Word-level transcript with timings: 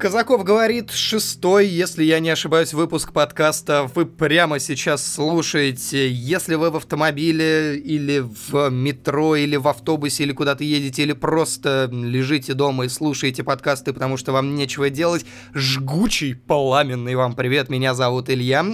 Казаков 0.00 0.44
говорит, 0.44 0.92
шестой, 0.92 1.66
если 1.66 2.02
я 2.02 2.20
не 2.20 2.30
ошибаюсь, 2.30 2.72
выпуск 2.72 3.12
подкаста 3.12 3.86
вы 3.94 4.06
прямо 4.06 4.58
сейчас 4.58 5.06
слушаете. 5.06 6.10
Если 6.10 6.54
вы 6.54 6.70
в 6.70 6.76
автомобиле 6.76 7.76
или 7.76 8.20
в 8.20 8.70
метро, 8.70 9.36
или 9.36 9.56
в 9.56 9.68
автобусе, 9.68 10.22
или 10.22 10.32
куда-то 10.32 10.64
едете, 10.64 11.02
или 11.02 11.12
просто 11.12 11.90
лежите 11.92 12.54
дома 12.54 12.86
и 12.86 12.88
слушаете 12.88 13.44
подкасты, 13.44 13.92
потому 13.92 14.16
что 14.16 14.32
вам 14.32 14.54
нечего 14.54 14.88
делать, 14.88 15.26
жгучий, 15.52 16.34
пламенный 16.34 17.14
вам 17.14 17.34
привет, 17.34 17.68
меня 17.68 17.92
зовут 17.92 18.30
Илья. 18.30 18.64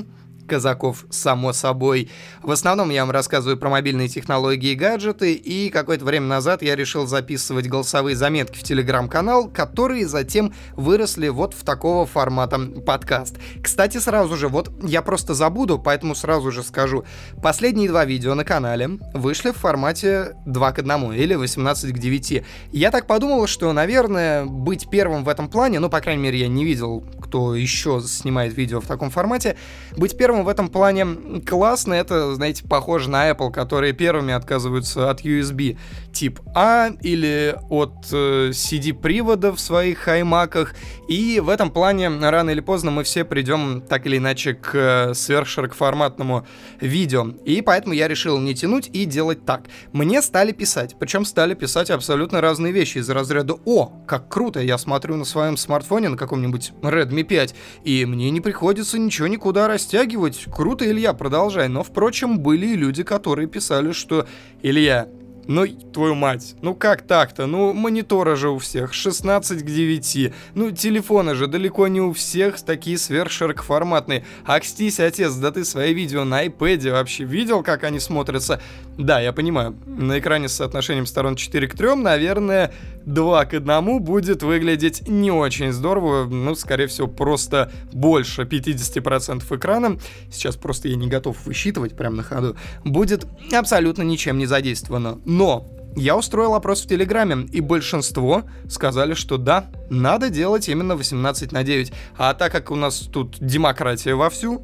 Казаков, 0.46 1.04
само 1.10 1.52
собой. 1.52 2.10
В 2.42 2.50
основном 2.50 2.90
я 2.90 3.02
вам 3.04 3.10
рассказываю 3.10 3.56
про 3.56 3.68
мобильные 3.68 4.08
технологии 4.08 4.72
и 4.72 4.74
гаджеты, 4.74 5.34
и 5.34 5.70
какое-то 5.70 6.04
время 6.04 6.26
назад 6.26 6.62
я 6.62 6.76
решил 6.76 7.06
записывать 7.06 7.68
голосовые 7.68 8.16
заметки 8.16 8.58
в 8.58 8.62
телеграм-канал, 8.62 9.48
которые 9.48 10.06
затем 10.06 10.52
выросли 10.74 11.28
вот 11.28 11.54
в 11.54 11.64
такого 11.64 12.06
формата 12.06 12.58
подкаст. 12.58 13.36
Кстати, 13.62 13.98
сразу 13.98 14.36
же, 14.36 14.48
вот 14.48 14.70
я 14.82 15.02
просто 15.02 15.34
забуду, 15.34 15.78
поэтому 15.78 16.14
сразу 16.14 16.50
же 16.50 16.62
скажу. 16.62 17.04
Последние 17.42 17.88
два 17.88 18.04
видео 18.04 18.34
на 18.34 18.44
канале 18.44 18.98
вышли 19.14 19.50
в 19.50 19.56
формате 19.56 20.36
2 20.46 20.72
к 20.72 20.78
1 20.78 21.12
или 21.12 21.34
18 21.34 21.92
к 21.92 21.98
9. 21.98 22.42
Я 22.72 22.90
так 22.90 23.06
подумал, 23.06 23.46
что, 23.46 23.72
наверное, 23.72 24.44
быть 24.44 24.88
первым 24.90 25.24
в 25.24 25.28
этом 25.28 25.48
плане, 25.48 25.80
ну, 25.80 25.88
по 25.88 26.00
крайней 26.00 26.22
мере, 26.22 26.38
я 26.38 26.48
не 26.48 26.64
видел, 26.64 27.04
кто 27.20 27.54
еще 27.54 28.00
снимает 28.00 28.56
видео 28.56 28.80
в 28.80 28.86
таком 28.86 29.10
формате, 29.10 29.56
быть 29.96 30.16
первым 30.16 30.35
в 30.44 30.48
этом 30.48 30.68
плане 30.68 31.40
классно. 31.46 31.94
Это, 31.94 32.34
знаете, 32.34 32.64
похоже 32.68 33.10
на 33.10 33.30
Apple, 33.30 33.50
которые 33.50 33.92
первыми 33.92 34.34
отказываются 34.34 35.10
от 35.10 35.24
USB 35.24 35.78
тип 36.16 36.40
А 36.54 36.88
или 37.02 37.54
от 37.68 38.06
э, 38.10 38.50
CD-привода 38.50 39.52
в 39.52 39.60
своих 39.60 40.08
iMac. 40.08 40.68
И 41.08 41.40
в 41.40 41.50
этом 41.50 41.70
плане 41.70 42.08
рано 42.08 42.50
или 42.50 42.60
поздно 42.60 42.90
мы 42.90 43.04
все 43.04 43.24
придем 43.24 43.82
так 43.86 44.06
или 44.06 44.16
иначе 44.16 44.54
к 44.54 44.70
э, 44.74 45.14
сверхширокоформатному 45.14 46.46
видео. 46.80 47.28
И 47.44 47.60
поэтому 47.60 47.92
я 47.92 48.08
решил 48.08 48.38
не 48.38 48.54
тянуть 48.54 48.88
и 48.94 49.04
делать 49.04 49.44
так. 49.44 49.64
Мне 49.92 50.22
стали 50.22 50.52
писать, 50.52 50.96
причем 50.98 51.26
стали 51.26 51.52
писать 51.52 51.90
абсолютно 51.90 52.40
разные 52.40 52.72
вещи 52.72 52.98
из 52.98 53.10
разряда 53.10 53.56
«О, 53.66 53.92
как 54.06 54.30
круто, 54.30 54.60
я 54.60 54.78
смотрю 54.78 55.16
на 55.16 55.26
своем 55.26 55.58
смартфоне, 55.58 56.08
на 56.08 56.16
каком-нибудь 56.16 56.72
Redmi 56.80 57.24
5, 57.24 57.54
и 57.84 58.06
мне 58.06 58.30
не 58.30 58.40
приходится 58.40 58.98
ничего 58.98 59.26
никуда 59.26 59.68
растягивать. 59.68 60.46
Круто, 60.50 60.90
Илья, 60.90 61.12
продолжай». 61.12 61.68
Но, 61.68 61.82
впрочем, 61.82 62.38
были 62.38 62.68
и 62.68 62.76
люди, 62.76 63.02
которые 63.02 63.48
писали, 63.48 63.92
что 63.92 64.26
«Илья, 64.62 65.08
ну, 65.48 65.66
твою 65.66 66.14
мать, 66.14 66.56
ну 66.62 66.74
как 66.74 67.02
так-то? 67.02 67.46
Ну, 67.46 67.72
монитора 67.72 68.36
же 68.36 68.50
у 68.50 68.58
всех 68.58 68.92
16 68.92 69.62
к 69.62 69.66
9. 69.66 70.32
Ну, 70.54 70.70
телефоны 70.70 71.34
же 71.34 71.46
далеко 71.46 71.86
не 71.88 72.00
у 72.00 72.12
всех 72.12 72.60
такие 72.60 72.98
сверхширокоформатные. 72.98 74.24
Акстись, 74.44 75.00
отец, 75.00 75.34
да 75.34 75.50
ты 75.50 75.64
свои 75.64 75.94
видео 75.94 76.24
на 76.24 76.46
iPad 76.46 76.90
вообще 76.92 77.24
видел, 77.24 77.62
как 77.62 77.84
они 77.84 78.00
смотрятся? 78.00 78.60
Да, 78.98 79.20
я 79.20 79.32
понимаю, 79.32 79.76
на 79.86 80.18
экране 80.18 80.48
с 80.48 80.54
соотношением 80.54 81.06
сторон 81.06 81.36
4 81.36 81.68
к 81.68 81.76
3, 81.76 81.96
наверное, 81.96 82.72
2 83.04 83.44
к 83.44 83.54
1 83.54 84.02
будет 84.02 84.42
выглядеть 84.42 85.08
не 85.08 85.30
очень 85.30 85.72
здорово. 85.72 86.24
Ну, 86.24 86.54
скорее 86.54 86.86
всего, 86.88 87.06
просто 87.06 87.70
больше 87.92 88.42
50% 88.42 89.56
экрана. 89.56 89.98
Сейчас 90.30 90.56
просто 90.56 90.88
я 90.88 90.96
не 90.96 91.06
готов 91.08 91.36
высчитывать 91.46 91.96
прямо 91.96 92.16
на 92.16 92.22
ходу. 92.22 92.56
Будет 92.84 93.26
абсолютно 93.52 94.02
ничем 94.02 94.38
не 94.38 94.46
задействовано. 94.46 95.20
Но 95.36 95.66
я 95.96 96.16
устроил 96.16 96.54
опрос 96.54 96.82
в 96.82 96.88
Телеграме, 96.88 97.46
и 97.52 97.60
большинство 97.60 98.44
сказали, 98.70 99.12
что 99.12 99.36
да, 99.36 99.66
надо 99.90 100.30
делать 100.30 100.66
именно 100.66 100.96
18 100.96 101.52
на 101.52 101.62
9. 101.62 101.92
А 102.16 102.32
так 102.32 102.52
как 102.52 102.70
у 102.70 102.74
нас 102.74 103.00
тут 103.00 103.36
демократия 103.38 104.14
вовсю, 104.14 104.62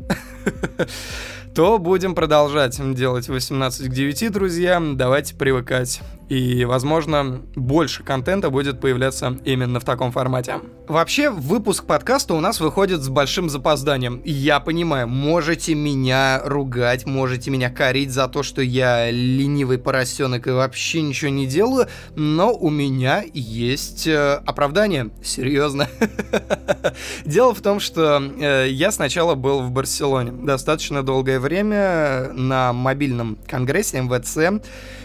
то 1.54 1.76
будем 1.76 2.14
продолжать 2.14 2.80
делать 2.94 3.28
18 3.28 3.86
к 3.86 3.92
9, 3.92 4.32
друзья. 4.32 4.82
Давайте 4.94 5.34
привыкать 5.34 6.00
и, 6.32 6.64
возможно, 6.64 7.42
больше 7.54 8.02
контента 8.02 8.48
будет 8.48 8.80
появляться 8.80 9.36
именно 9.44 9.80
в 9.80 9.84
таком 9.84 10.12
формате. 10.12 10.60
Вообще, 10.88 11.28
выпуск 11.28 11.84
подкаста 11.84 12.32
у 12.32 12.40
нас 12.40 12.58
выходит 12.58 13.02
с 13.02 13.10
большим 13.10 13.50
запозданием. 13.50 14.22
Я 14.24 14.58
понимаю, 14.58 15.08
можете 15.08 15.74
меня 15.74 16.40
ругать, 16.42 17.04
можете 17.04 17.50
меня 17.50 17.68
корить 17.68 18.12
за 18.12 18.28
то, 18.28 18.42
что 18.42 18.62
я 18.62 19.10
ленивый 19.10 19.76
поросенок 19.76 20.46
и 20.46 20.52
вообще 20.52 21.02
ничего 21.02 21.30
не 21.30 21.46
делаю, 21.46 21.88
но 22.16 22.54
у 22.54 22.70
меня 22.70 23.24
есть 23.34 24.06
э, 24.06 24.40
оправдание. 24.46 25.10
Серьезно. 25.22 25.86
Дело 27.26 27.54
в 27.54 27.60
том, 27.60 27.78
что 27.78 28.22
э, 28.22 28.68
я 28.70 28.90
сначала 28.90 29.34
был 29.34 29.60
в 29.60 29.70
Барселоне 29.70 30.32
достаточно 30.32 31.02
долгое 31.02 31.38
время 31.38 32.30
на 32.32 32.72
мобильном 32.72 33.36
конгрессе 33.46 34.00
МВЦ, 34.00 34.64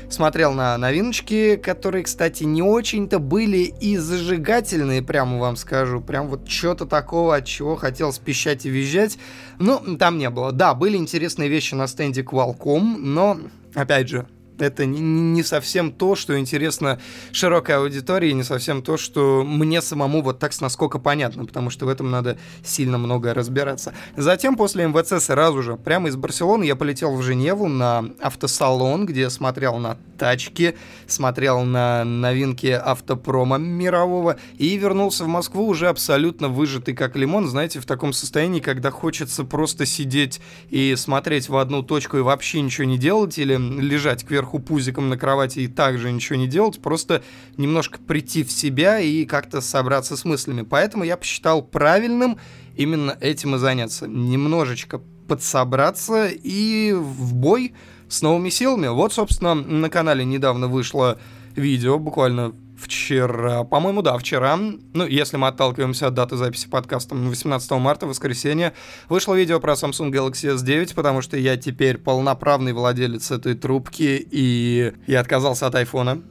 смотрел 0.10 0.54
на 0.54 0.78
новиночки, 0.78 1.56
которые, 1.56 2.04
кстати, 2.04 2.44
не 2.44 2.62
очень-то 2.62 3.20
были 3.20 3.74
и 3.80 3.98
зажигательные, 3.98 5.02
прямо 5.02 5.40
вам 5.40 5.56
скажу. 5.56 6.02
Прям 6.02 6.28
вот 6.28 6.48
что-то 6.48 6.86
такого, 6.86 7.36
от 7.36 7.46
чего 7.46 7.76
хотел 7.76 8.14
пищать 8.14 8.66
и 8.66 8.70
визжать. 8.70 9.18
Ну, 9.60 9.98
там 9.98 10.18
не 10.18 10.30
было. 10.30 10.52
Да, 10.52 10.74
были 10.74 10.98
интересные 10.98 11.50
вещи 11.50 11.76
на 11.76 11.88
стенде 11.88 12.22
Qualcomm, 12.22 12.98
но, 12.98 13.40
опять 13.74 14.10
же, 14.10 14.28
это 14.60 14.86
не, 14.86 15.00
не 15.00 15.44
совсем 15.44 15.92
то, 15.92 16.16
что 16.16 16.38
интересно 16.38 17.00
широкой 17.32 17.78
аудитории, 17.78 18.32
не 18.32 18.44
совсем 18.44 18.82
то, 18.82 18.98
что 18.98 19.44
мне 19.44 19.82
самому 19.82 20.22
вот 20.22 20.40
так 20.40 20.52
насколько 20.62 20.98
понятно, 21.00 21.46
потому 21.46 21.70
что 21.70 21.86
в 21.86 21.90
этом 21.90 22.10
надо 22.10 22.38
сильно 22.64 22.98
много 22.98 23.34
разбираться. 23.34 23.94
Затем 24.16 24.56
после 24.56 24.88
МВЦ 24.88 25.24
сразу 25.24 25.62
же, 25.62 25.76
прямо 25.76 26.10
из 26.10 26.16
Барселоны, 26.16 26.64
я 26.64 26.76
полетел 26.76 27.16
в 27.16 27.22
Женеву 27.22 27.68
на 27.68 28.06
автосалон, 28.22 29.06
где 29.06 29.30
смотрел 29.30 29.78
на 29.78 29.98
тачки, 30.18 30.76
смотрел 31.06 31.62
на 31.64 32.04
новинки 32.04 32.68
автопрома 32.68 33.58
мирового 33.58 34.38
и 34.58 34.76
вернулся 34.78 35.26
в 35.26 35.28
Москву 35.28 35.68
уже 35.68 35.90
абсолютно 35.90 36.48
выжатый 36.48 36.96
как 36.96 37.16
лимон, 37.16 37.48
знаете, 37.48 37.80
в 37.80 37.86
таком 37.86 38.14
состоянии, 38.14 38.60
когда 38.60 38.90
хочется 38.90 39.44
просто 39.44 39.86
сидеть 39.86 40.40
и 40.70 40.96
смотреть 40.96 41.50
в 41.50 41.58
одну 41.58 41.84
точку 41.84 42.18
и 42.18 42.22
вообще 42.22 42.62
ничего 42.62 42.86
не 42.86 42.98
делать 42.98 43.38
или 43.38 43.58
лежать 43.58 44.26
кверху 44.26 44.47
сверху 44.48 44.60
пузиком 44.60 45.10
на 45.10 45.18
кровати 45.18 45.60
и 45.60 45.68
также 45.68 46.12
ничего 46.12 46.38
не 46.38 46.48
делать, 46.48 46.82
просто 46.82 47.22
немножко 47.58 48.00
прийти 48.00 48.44
в 48.44 48.52
себя 48.52 49.00
и 49.00 49.26
как-то 49.26 49.62
собраться 49.62 50.16
с 50.16 50.26
мыслями. 50.26 50.62
Поэтому 50.62 51.04
я 51.04 51.18
посчитал 51.18 51.62
правильным 51.62 52.38
именно 52.78 53.18
этим 53.20 53.56
и 53.56 53.58
заняться. 53.58 54.08
Немножечко 54.08 55.02
подсобраться 55.28 56.28
и 56.28 56.94
в 56.94 57.34
бой 57.34 57.74
с 58.08 58.22
новыми 58.22 58.50
силами. 58.50 58.88
Вот, 58.88 59.14
собственно, 59.14 59.54
на 59.54 59.90
канале 59.90 60.24
недавно 60.24 60.68
вышло 60.68 61.20
видео, 61.58 62.00
буквально 62.00 62.54
вчера, 62.78 63.64
по-моему, 63.64 64.02
да, 64.02 64.18
вчера, 64.18 64.58
ну, 64.58 65.06
если 65.06 65.38
мы 65.38 65.48
отталкиваемся 65.48 66.08
от 66.08 66.14
даты 66.14 66.38
записи 66.38 66.70
подкаста, 66.70 67.16
18 67.16 67.72
марта, 67.72 68.06
воскресенье, 68.06 68.74
вышло 69.10 69.34
видео 69.34 69.60
про 69.60 69.74
Samsung 69.74 70.12
Galaxy 70.12 70.56
S9, 70.56 70.94
потому 70.96 71.22
что 71.22 71.38
я 71.38 71.58
теперь 71.58 71.98
полноправный 71.98 72.74
владелец 72.74 73.32
этой 73.32 73.56
трубки, 73.56 74.26
и 74.32 74.94
я 75.08 75.20
отказался 75.20 75.68
от 75.68 75.76
айфона, 75.76 76.22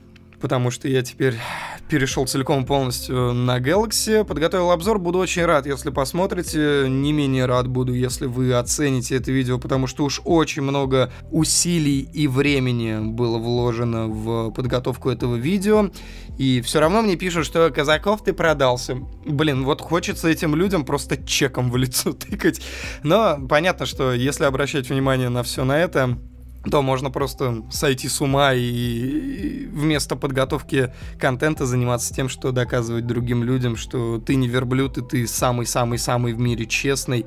потому 0.40 0.70
что 0.70 0.88
я 0.88 1.02
теперь 1.02 1.34
перешел 1.88 2.26
целиком 2.26 2.64
полностью 2.64 3.32
на 3.32 3.58
Galaxy. 3.58 4.24
Подготовил 4.24 4.70
обзор, 4.70 4.98
буду 4.98 5.18
очень 5.18 5.44
рад, 5.44 5.66
если 5.66 5.90
посмотрите. 5.90 6.86
Не 6.88 7.12
менее 7.12 7.46
рад 7.46 7.68
буду, 7.68 7.94
если 7.94 8.26
вы 8.26 8.52
оцените 8.54 9.16
это 9.16 9.30
видео, 9.32 9.58
потому 9.58 9.86
что 9.86 10.04
уж 10.04 10.20
очень 10.24 10.62
много 10.62 11.12
усилий 11.30 12.00
и 12.00 12.26
времени 12.26 12.98
было 12.98 13.38
вложено 13.38 14.06
в 14.06 14.50
подготовку 14.50 15.10
этого 15.10 15.36
видео. 15.36 15.90
И 16.38 16.60
все 16.60 16.80
равно 16.80 17.02
мне 17.02 17.16
пишут, 17.16 17.46
что 17.46 17.70
Казаков, 17.70 18.22
ты 18.24 18.32
продался. 18.32 18.96
Блин, 19.24 19.64
вот 19.64 19.80
хочется 19.80 20.28
этим 20.28 20.54
людям 20.54 20.84
просто 20.84 21.16
чеком 21.24 21.70
в 21.70 21.76
лицо 21.76 22.12
тыкать. 22.14 22.60
Но 23.02 23.38
понятно, 23.48 23.86
что 23.86 24.12
если 24.12 24.44
обращать 24.44 24.88
внимание 24.88 25.28
на 25.28 25.42
все 25.42 25.64
на 25.64 25.78
это, 25.78 26.18
то 26.70 26.82
можно 26.82 27.10
просто 27.10 27.62
сойти 27.70 28.08
с 28.08 28.20
ума 28.20 28.52
и 28.54 29.66
вместо 29.66 30.16
подготовки 30.16 30.92
контента 31.18 31.66
заниматься 31.66 32.14
тем, 32.14 32.28
что 32.28 32.52
доказывать 32.52 33.06
другим 33.06 33.44
людям, 33.44 33.76
что 33.76 34.18
ты 34.18 34.34
не 34.34 34.48
верблюд 34.48 34.98
и 34.98 35.02
ты 35.02 35.26
самый-самый-самый 35.26 36.32
в 36.32 36.38
мире 36.38 36.66
честный. 36.66 37.26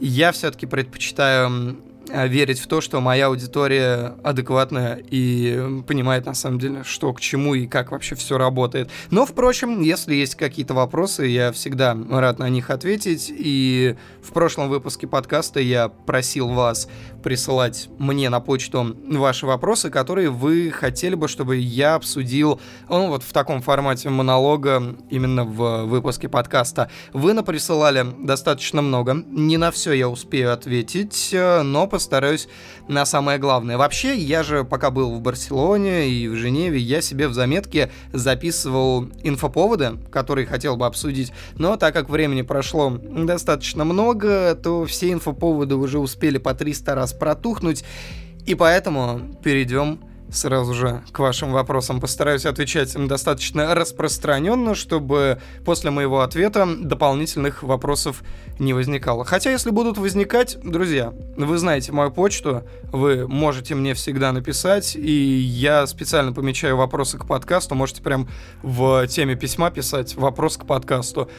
Я 0.00 0.32
все-таки 0.32 0.66
предпочитаю 0.66 1.78
верить 2.12 2.58
в 2.58 2.66
то, 2.66 2.80
что 2.80 3.00
моя 3.00 3.26
аудитория 3.26 4.14
адекватная 4.22 5.02
и 5.10 5.82
понимает 5.86 6.26
на 6.26 6.34
самом 6.34 6.58
деле, 6.58 6.84
что 6.84 7.12
к 7.12 7.20
чему 7.20 7.54
и 7.54 7.66
как 7.66 7.90
вообще 7.90 8.14
все 8.14 8.38
работает. 8.38 8.90
Но, 9.10 9.26
впрочем, 9.26 9.80
если 9.80 10.14
есть 10.14 10.34
какие-то 10.34 10.74
вопросы, 10.74 11.26
я 11.26 11.52
всегда 11.52 11.96
рад 12.10 12.38
на 12.38 12.48
них 12.48 12.70
ответить. 12.70 13.32
И 13.36 13.96
в 14.22 14.32
прошлом 14.32 14.68
выпуске 14.68 15.06
подкаста 15.06 15.60
я 15.60 15.88
просил 15.88 16.48
вас 16.48 16.88
присылать 17.22 17.88
мне 17.98 18.30
на 18.30 18.40
почту 18.40 18.96
ваши 19.08 19.46
вопросы, 19.46 19.90
которые 19.90 20.30
вы 20.30 20.70
хотели 20.70 21.14
бы, 21.14 21.28
чтобы 21.28 21.56
я 21.56 21.94
обсудил 21.94 22.60
ну, 22.88 23.08
вот 23.08 23.22
в 23.22 23.32
таком 23.32 23.62
формате 23.62 24.10
монолога 24.10 24.96
именно 25.10 25.44
в 25.44 25.84
выпуске 25.84 26.28
подкаста. 26.28 26.90
Вы 27.12 27.32
наприсылали 27.32 28.06
достаточно 28.20 28.80
много. 28.82 29.24
Не 29.26 29.56
на 29.56 29.70
все 29.70 29.92
я 29.92 30.08
успею 30.08 30.52
ответить, 30.52 31.30
но 31.32 31.86
постараюсь 31.96 32.46
на 32.88 33.06
самое 33.06 33.38
главное. 33.38 33.78
Вообще, 33.78 34.16
я 34.16 34.42
же 34.42 34.64
пока 34.64 34.90
был 34.90 35.14
в 35.14 35.20
Барселоне 35.20 36.08
и 36.08 36.28
в 36.28 36.36
Женеве, 36.36 36.78
я 36.78 37.00
себе 37.00 37.26
в 37.26 37.32
заметке 37.32 37.90
записывал 38.12 39.08
инфоповоды, 39.22 39.98
которые 40.12 40.46
хотел 40.46 40.76
бы 40.76 40.84
обсудить. 40.86 41.32
Но 41.56 41.76
так 41.76 41.94
как 41.94 42.10
времени 42.10 42.42
прошло 42.42 42.90
достаточно 42.90 43.84
много, 43.84 44.54
то 44.54 44.84
все 44.84 45.10
инфоповоды 45.10 45.74
уже 45.74 45.98
успели 45.98 46.38
по 46.38 46.54
300 46.54 46.94
раз 46.94 47.12
протухнуть. 47.12 47.82
И 48.44 48.54
поэтому 48.54 49.20
перейдем 49.42 49.98
сразу 50.30 50.74
же 50.74 51.02
к 51.12 51.18
вашим 51.18 51.52
вопросам. 51.52 52.00
Постараюсь 52.00 52.46
отвечать 52.46 52.94
достаточно 53.06 53.74
распространенно, 53.74 54.74
чтобы 54.74 55.40
после 55.64 55.90
моего 55.90 56.20
ответа 56.20 56.66
дополнительных 56.66 57.62
вопросов 57.62 58.22
не 58.58 58.72
возникало. 58.72 59.24
Хотя, 59.24 59.50
если 59.50 59.70
будут 59.70 59.98
возникать, 59.98 60.58
друзья, 60.62 61.12
вы 61.36 61.58
знаете 61.58 61.92
мою 61.92 62.10
почту, 62.10 62.64
вы 62.92 63.28
можете 63.28 63.74
мне 63.74 63.94
всегда 63.94 64.32
написать, 64.32 64.96
и 64.96 65.10
я 65.10 65.86
специально 65.86 66.32
помечаю 66.32 66.76
вопросы 66.76 67.18
к 67.18 67.26
подкасту, 67.26 67.74
можете 67.74 68.02
прям 68.02 68.28
в 68.62 69.06
теме 69.08 69.36
письма 69.36 69.70
писать 69.70 70.14
вопрос 70.14 70.56
к 70.56 70.66
подкасту. 70.66 71.30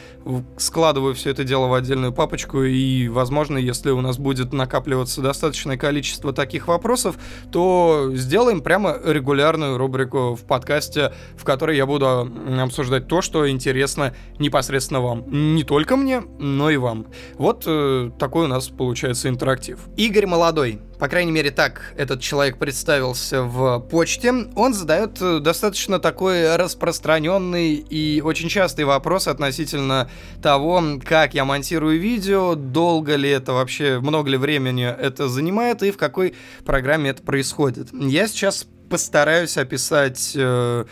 Складываю 0.56 1.14
все 1.14 1.30
это 1.30 1.44
дело 1.44 1.66
в 1.66 1.74
отдельную 1.74 2.12
папочку, 2.12 2.62
и, 2.62 3.08
возможно, 3.08 3.58
если 3.58 3.90
у 3.90 4.00
нас 4.00 4.18
будет 4.18 4.52
накапливаться 4.52 5.20
достаточное 5.20 5.76
количество 5.76 6.32
таких 6.32 6.68
вопросов, 6.68 7.16
то 7.50 8.10
сделаем 8.14 8.60
прям 8.60 8.77
прямо 8.78 8.96
регулярную 9.04 9.76
рубрику 9.76 10.34
в 10.34 10.44
подкасте, 10.44 11.12
в 11.36 11.44
которой 11.44 11.76
я 11.76 11.84
буду 11.84 12.30
обсуждать 12.60 13.08
то, 13.08 13.22
что 13.22 13.50
интересно 13.50 14.14
непосредственно 14.38 15.00
вам. 15.00 15.24
Не 15.56 15.64
только 15.64 15.96
мне, 15.96 16.20
но 16.38 16.70
и 16.70 16.76
вам. 16.76 17.06
Вот 17.34 17.64
э, 17.66 18.10
такой 18.18 18.44
у 18.44 18.48
нас 18.48 18.68
получается 18.68 19.28
интерактив. 19.28 19.80
Игорь 19.96 20.26
Молодой. 20.26 20.80
По 20.98 21.06
крайней 21.06 21.30
мере, 21.30 21.50
так 21.50 21.94
этот 21.96 22.20
человек 22.20 22.58
представился 22.58 23.42
в 23.42 23.78
почте. 23.80 24.32
Он 24.56 24.74
задает 24.74 25.20
э, 25.20 25.38
достаточно 25.38 26.00
такой 26.00 26.56
распространенный 26.56 27.74
и 27.74 28.20
очень 28.20 28.48
частый 28.48 28.84
вопрос 28.84 29.28
относительно 29.28 30.10
того, 30.42 30.82
как 31.04 31.34
я 31.34 31.44
монтирую 31.44 32.00
видео, 32.00 32.56
долго 32.56 33.14
ли 33.14 33.30
это 33.30 33.52
вообще, 33.52 34.00
много 34.00 34.30
ли 34.30 34.36
времени 34.36 34.86
это 34.86 35.28
занимает 35.28 35.82
и 35.84 35.92
в 35.92 35.96
какой 35.96 36.34
программе 36.64 37.10
это 37.10 37.22
происходит. 37.22 37.88
Я 37.92 38.26
сейчас 38.26 38.66
постараюсь 38.90 39.56
описать 39.56 40.32
э, 40.34 40.84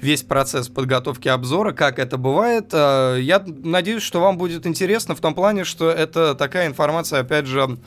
весь 0.00 0.22
процесс 0.22 0.68
подготовки 0.68 1.28
обзора, 1.28 1.72
как 1.72 1.98
это 1.98 2.18
бывает. 2.18 2.68
Э, 2.72 3.16
я 3.18 3.42
надеюсь, 3.46 4.02
что 4.02 4.20
вам 4.20 4.36
будет 4.36 4.66
интересно 4.66 5.14
в 5.14 5.20
том 5.20 5.34
плане, 5.34 5.64
что 5.64 5.90
это 5.90 6.34
такая 6.34 6.66
информация, 6.66 7.20
опять 7.20 7.46
же, 7.46 7.78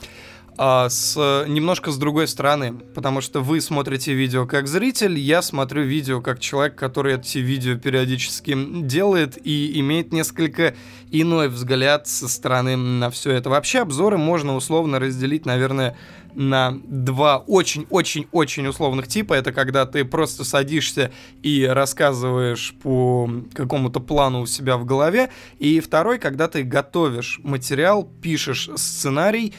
а, 0.58 0.88
с 0.88 1.16
немножко 1.46 1.92
с 1.92 1.98
другой 1.98 2.26
стороны, 2.26 2.74
потому 2.94 3.20
что 3.20 3.40
вы 3.40 3.60
смотрите 3.60 4.12
видео 4.12 4.44
как 4.44 4.66
зритель, 4.66 5.16
я 5.16 5.40
смотрю 5.40 5.84
видео 5.84 6.20
как 6.20 6.40
человек, 6.40 6.74
который 6.74 7.14
эти 7.14 7.38
видео 7.38 7.76
периодически 7.76 8.56
делает 8.82 9.38
и 9.46 9.78
имеет 9.78 10.12
несколько 10.12 10.74
иной 11.12 11.48
взгляд 11.48 12.08
со 12.08 12.28
стороны 12.28 12.76
на 12.76 13.08
все 13.10 13.30
это. 13.30 13.50
Вообще 13.50 13.78
обзоры 13.78 14.18
можно 14.18 14.56
условно 14.56 14.98
разделить, 14.98 15.46
наверное, 15.46 15.96
на 16.34 16.72
два 16.84 17.38
очень-очень-очень 17.38 18.66
условных 18.66 19.06
типа. 19.06 19.34
Это 19.34 19.52
когда 19.52 19.86
ты 19.86 20.04
просто 20.04 20.44
садишься 20.44 21.12
и 21.42 21.64
рассказываешь 21.64 22.74
по 22.82 23.30
какому-то 23.54 24.00
плану 24.00 24.40
у 24.40 24.46
себя 24.46 24.76
в 24.76 24.84
голове. 24.84 25.30
И 25.60 25.78
второй, 25.80 26.18
когда 26.18 26.48
ты 26.48 26.64
готовишь 26.64 27.40
материал, 27.44 28.04
пишешь 28.20 28.70
сценарий, 28.74 29.54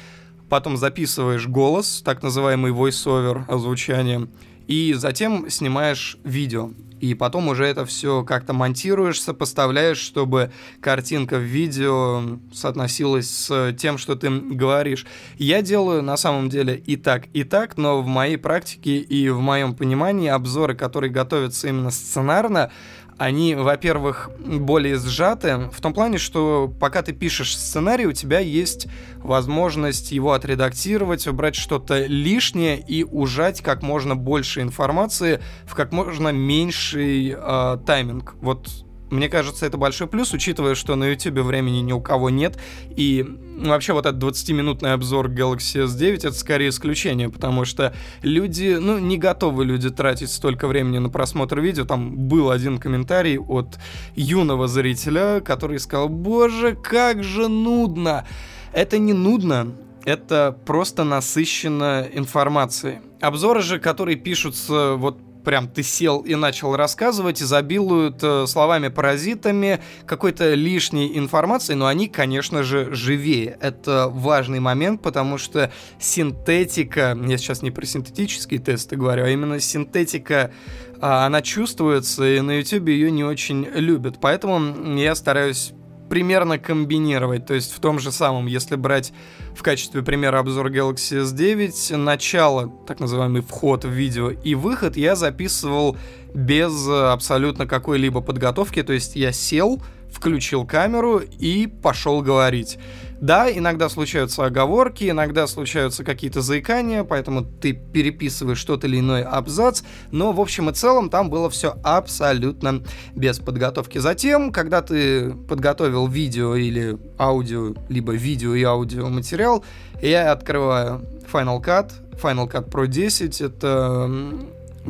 потом 0.49 0.77
записываешь 0.77 1.47
голос, 1.47 2.01
так 2.03 2.23
называемый 2.23 2.71
voice-over, 2.71 3.45
озвучание, 3.47 4.27
и 4.67 4.93
затем 4.93 5.49
снимаешь 5.49 6.17
видео. 6.23 6.71
И 6.99 7.13
потом 7.13 7.47
уже 7.47 7.65
это 7.65 7.85
все 7.85 8.23
как-то 8.23 8.53
монтируешь, 8.53 9.21
сопоставляешь, 9.21 9.97
чтобы 9.97 10.51
картинка 10.81 11.37
в 11.37 11.43
видео 11.43 12.39
соотносилась 12.53 13.29
с 13.29 13.73
тем, 13.77 13.97
что 13.97 14.15
ты 14.15 14.29
говоришь. 14.29 15.05
Я 15.37 15.61
делаю 15.61 16.03
на 16.03 16.17
самом 16.17 16.49
деле 16.49 16.75
и 16.75 16.97
так, 16.97 17.27
и 17.33 17.43
так, 17.43 17.77
но 17.77 18.01
в 18.01 18.07
моей 18.07 18.37
практике 18.37 18.97
и 18.97 19.29
в 19.29 19.39
моем 19.39 19.75
понимании 19.75 20.29
обзоры, 20.29 20.75
которые 20.75 21.09
готовятся 21.09 21.69
именно 21.69 21.91
сценарно, 21.91 22.71
они, 23.19 23.53
во-первых, 23.53 24.31
более 24.39 24.97
сжаты, 24.97 25.69
в 25.73 25.81
том 25.81 25.93
плане, 25.93 26.17
что 26.17 26.73
пока 26.79 27.01
ты 27.01 27.11
пишешь 27.11 27.55
сценарий, 27.55 28.07
у 28.07 28.13
тебя 28.13 28.39
есть 28.39 28.87
возможность 29.17 30.11
его 30.11 30.31
отредактировать, 30.31 31.27
убрать 31.27 31.55
что-то 31.55 32.05
лишнее 32.05 32.79
и 32.79 33.03
ужать 33.03 33.61
как 33.61 33.83
можно 33.83 34.15
больше 34.15 34.61
информации 34.61 35.41
в 35.65 35.75
как 35.75 35.91
можно 35.91 36.29
меньший 36.29 37.35
э, 37.37 37.77
тайминг. 37.85 38.35
Вот 38.41 38.85
мне 39.09 39.29
кажется, 39.29 39.65
это 39.65 39.77
большой 39.77 40.07
плюс, 40.07 40.33
учитывая, 40.33 40.75
что 40.75 40.95
на 40.95 41.05
YouTube 41.09 41.39
времени 41.39 41.79
ни 41.79 41.91
у 41.91 42.01
кого 42.01 42.29
нет. 42.29 42.57
И 42.89 43.25
вообще 43.57 43.93
вот 43.93 44.05
этот 44.05 44.21
20-минутный 44.21 44.93
обзор 44.93 45.29
Galaxy 45.29 45.85
S9 45.85 46.17
это 46.17 46.33
скорее 46.33 46.69
исключение, 46.69 47.29
потому 47.29 47.65
что 47.65 47.93
люди, 48.21 48.77
ну, 48.79 48.99
не 48.99 49.17
готовы 49.17 49.65
люди 49.65 49.89
тратить 49.89 50.31
столько 50.31 50.67
времени 50.67 50.99
на 50.99 51.09
просмотр 51.09 51.59
видео. 51.59 51.85
Там 51.85 52.17
был 52.27 52.51
один 52.51 52.77
комментарий 52.77 53.37
от 53.37 53.77
юного 54.15 54.67
зрителя, 54.67 55.41
который 55.41 55.79
сказал, 55.79 56.09
боже, 56.09 56.75
как 56.75 57.23
же 57.23 57.47
нудно. 57.47 58.25
Это 58.73 58.97
не 58.99 59.13
нудно, 59.13 59.73
это 60.05 60.57
просто 60.65 61.03
насыщенно 61.03 62.07
информацией. 62.13 62.99
Обзоры 63.21 63.61
же, 63.61 63.79
которые 63.79 64.15
пишутся 64.15 64.93
вот 64.95 65.19
прям 65.43 65.67
ты 65.67 65.83
сел 65.83 66.19
и 66.19 66.35
начал 66.35 66.75
рассказывать, 66.75 67.41
изобилуют 67.41 68.19
э, 68.21 68.45
словами-паразитами, 68.47 69.79
какой-то 70.05 70.53
лишней 70.53 71.17
информацией, 71.17 71.77
но 71.77 71.87
они, 71.87 72.07
конечно 72.07 72.63
же, 72.63 72.93
живее. 72.93 73.57
Это 73.61 74.09
важный 74.09 74.59
момент, 74.59 75.01
потому 75.01 75.37
что 75.37 75.71
синтетика, 75.99 77.17
я 77.27 77.37
сейчас 77.37 77.61
не 77.61 77.71
про 77.71 77.85
синтетические 77.85 78.59
тесты 78.59 78.95
говорю, 78.95 79.25
а 79.25 79.29
именно 79.29 79.59
синтетика, 79.59 80.51
э, 80.95 80.97
она 80.99 81.41
чувствуется, 81.41 82.25
и 82.25 82.41
на 82.41 82.59
YouTube 82.59 82.89
ее 82.89 83.11
не 83.11 83.23
очень 83.23 83.65
любят. 83.73 84.17
Поэтому 84.21 84.97
я 84.97 85.15
стараюсь 85.15 85.73
примерно 86.09 86.57
комбинировать. 86.57 87.45
То 87.45 87.53
есть 87.53 87.71
в 87.71 87.79
том 87.79 87.99
же 87.99 88.11
самом, 88.11 88.47
если 88.47 88.75
брать 88.75 89.13
в 89.55 89.63
качестве 89.63 90.01
примера 90.01 90.39
обзор 90.39 90.71
Galaxy 90.71 91.23
S9, 91.23 91.97
начало, 91.97 92.71
так 92.87 92.99
называемый 92.99 93.41
вход 93.41 93.85
в 93.85 93.89
видео 93.89 94.29
и 94.29 94.55
выход 94.55 94.97
я 94.97 95.15
записывал 95.15 95.97
без 96.33 96.87
абсолютно 96.87 97.65
какой-либо 97.65 98.21
подготовки. 98.21 98.83
То 98.83 98.93
есть 98.93 99.15
я 99.15 99.31
сел, 99.31 99.81
включил 100.11 100.65
камеру 100.65 101.19
и 101.19 101.67
пошел 101.67 102.21
говорить. 102.21 102.77
Да, 103.21 103.51
иногда 103.51 103.89
случаются 103.89 104.45
оговорки, 104.45 105.09
иногда 105.09 105.45
случаются 105.47 106.03
какие-то 106.03 106.41
заикания, 106.41 107.03
поэтому 107.03 107.43
ты 107.43 107.73
переписываешь 107.73 108.63
тот 108.63 108.85
или 108.85 108.99
иной 108.99 109.23
абзац, 109.23 109.81
но 110.11 110.31
в 110.31 110.39
общем 110.39 110.69
и 110.69 110.73
целом 110.73 111.09
там 111.09 111.29
было 111.29 111.49
все 111.49 111.77
абсолютно 111.83 112.81
без 113.15 113.39
подготовки. 113.39 113.97
Затем, 113.97 114.51
когда 114.51 114.81
ты 114.81 115.31
подготовил 115.31 116.07
видео 116.07 116.55
или 116.55 116.97
аудио, 117.17 117.73
либо 117.89 118.13
видео 118.13 118.55
и 118.55 118.63
аудио 118.63 119.09
материал, 119.09 119.65
я 120.01 120.31
открываю 120.31 121.01
Final 121.31 121.61
Cut, 121.61 121.91
Final 122.21 122.49
Cut 122.49 122.69
Pro 122.69 122.87
10, 122.87 123.41
это 123.41 124.09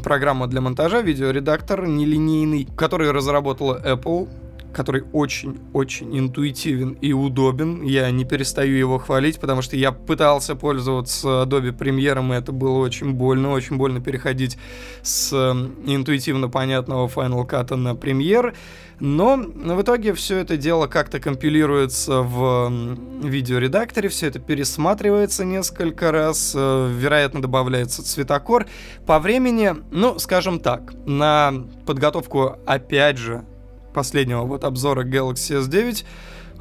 программа 0.04 0.46
для 0.48 0.62
монтажа, 0.62 1.02
видеоредактор 1.02 1.88
нелинейный, 1.88 2.68
который 2.78 3.12
разработала 3.12 3.82
Apple, 3.84 4.30
который 4.74 5.04
очень-очень 5.14 6.18
интуитивен 6.18 6.94
и 7.02 7.14
удобен. 7.14 7.84
Я 7.84 8.10
не 8.12 8.26
перестаю 8.26 8.78
его 8.78 8.98
хвалить, 8.98 9.40
потому 9.40 9.62
что 9.62 9.76
я 9.76 9.92
пытался 9.92 10.56
пользоваться 10.56 11.44
Adobe 11.44 11.78
Premiere, 11.78 12.20
и 12.34 12.38
это 12.38 12.52
было 12.52 12.80
очень 12.80 13.14
больно, 13.14 13.52
очень 13.52 13.78
больно 13.78 14.02
переходить 14.02 14.58
с 15.02 15.34
интуитивно 15.86 16.50
понятного 16.50 17.08
Final 17.08 17.48
Cut 17.48 17.76
на 17.76 17.94
Premiere. 17.94 18.54
Но 19.00 19.38
в 19.38 19.82
итоге 19.82 20.14
все 20.14 20.38
это 20.40 20.58
дело 20.58 20.88
как-то 20.88 21.20
компилируется 21.20 22.22
в 22.22 22.70
видеоредакторе, 23.24 24.10
все 24.10 24.28
это 24.28 24.40
пересматривается 24.40 25.46
несколько 25.46 26.12
раз, 26.12 26.54
э, 26.56 26.94
вероятно, 26.98 27.42
добавляется 27.42 28.04
цветокор. 28.04 28.68
По 29.06 29.20
времени, 29.20 29.74
ну, 29.92 30.20
скажем 30.20 30.60
так, 30.60 30.94
на 31.06 31.54
подготовку, 31.86 32.58
опять 32.66 33.18
же, 33.18 33.46
последнего 34.00 34.44
вот 34.44 34.64
обзора 34.64 35.04
Galaxy 35.04 35.60
S9 35.60 36.06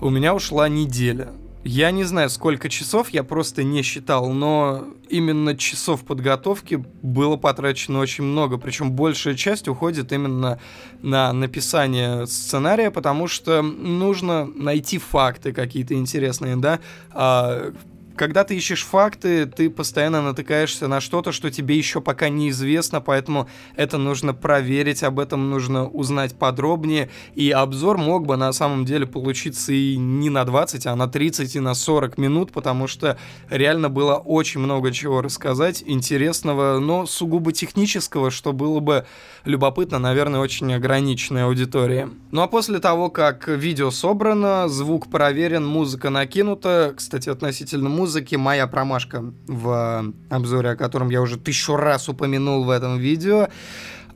у 0.00 0.10
меня 0.10 0.34
ушла 0.34 0.68
неделя. 0.68 1.28
Я 1.62 1.92
не 1.92 2.02
знаю, 2.02 2.30
сколько 2.30 2.68
часов, 2.68 3.10
я 3.10 3.22
просто 3.22 3.62
не 3.62 3.82
считал, 3.82 4.32
но 4.32 4.88
именно 5.08 5.56
часов 5.56 6.04
подготовки 6.04 6.84
было 7.02 7.36
потрачено 7.36 8.00
очень 8.00 8.24
много, 8.24 8.58
причем 8.58 8.90
большая 8.90 9.36
часть 9.36 9.68
уходит 9.68 10.12
именно 10.12 10.58
на 11.00 11.32
написание 11.32 12.26
сценария, 12.26 12.90
потому 12.90 13.28
что 13.28 13.62
нужно 13.62 14.44
найти 14.46 14.98
факты 14.98 15.52
какие-то 15.52 15.94
интересные, 15.94 16.56
да, 16.56 16.80
а 17.12 17.72
когда 18.18 18.44
ты 18.44 18.56
ищешь 18.56 18.84
факты, 18.84 19.46
ты 19.46 19.70
постоянно 19.70 20.20
натыкаешься 20.20 20.88
на 20.88 21.00
что-то, 21.00 21.32
что 21.32 21.50
тебе 21.50 21.78
еще 21.78 22.00
пока 22.00 22.28
неизвестно, 22.28 23.00
поэтому 23.00 23.48
это 23.76 23.96
нужно 23.96 24.34
проверить, 24.34 25.02
об 25.04 25.20
этом 25.20 25.48
нужно 25.48 25.88
узнать 25.88 26.36
подробнее. 26.36 27.10
И 27.36 27.50
обзор 27.50 27.96
мог 27.96 28.26
бы 28.26 28.36
на 28.36 28.52
самом 28.52 28.84
деле 28.84 29.06
получиться 29.06 29.72
и 29.72 29.96
не 29.96 30.30
на 30.30 30.44
20, 30.44 30.86
а 30.86 30.96
на 30.96 31.06
30 31.06 31.56
и 31.56 31.60
на 31.60 31.74
40 31.74 32.18
минут, 32.18 32.52
потому 32.52 32.88
что 32.88 33.16
реально 33.48 33.88
было 33.88 34.16
очень 34.16 34.60
много 34.60 34.90
чего 34.90 35.22
рассказать, 35.22 35.84
интересного, 35.86 36.80
но 36.80 37.06
сугубо 37.06 37.52
технического, 37.52 38.32
что 38.32 38.52
было 38.52 38.80
бы 38.80 39.06
любопытно, 39.44 40.00
наверное, 40.00 40.40
очень 40.40 40.74
ограниченной 40.74 41.44
аудитории. 41.44 42.08
Ну 42.32 42.42
а 42.42 42.48
после 42.48 42.80
того, 42.80 43.10
как 43.10 43.46
видео 43.46 43.92
собрано, 43.92 44.68
звук 44.68 45.08
проверен, 45.08 45.64
музыка 45.64 46.10
накинута, 46.10 46.94
кстати, 46.96 47.28
относительно 47.28 47.88
музыки, 47.88 48.07
музыки 48.08 48.36
моя 48.36 48.66
промашка 48.66 49.22
в 49.46 50.14
обзоре, 50.30 50.70
о 50.70 50.76
котором 50.76 51.10
я 51.10 51.20
уже 51.20 51.36
тысячу 51.36 51.76
раз 51.76 52.08
упомянул 52.08 52.64
в 52.64 52.70
этом 52.70 52.96
видео. 52.96 53.48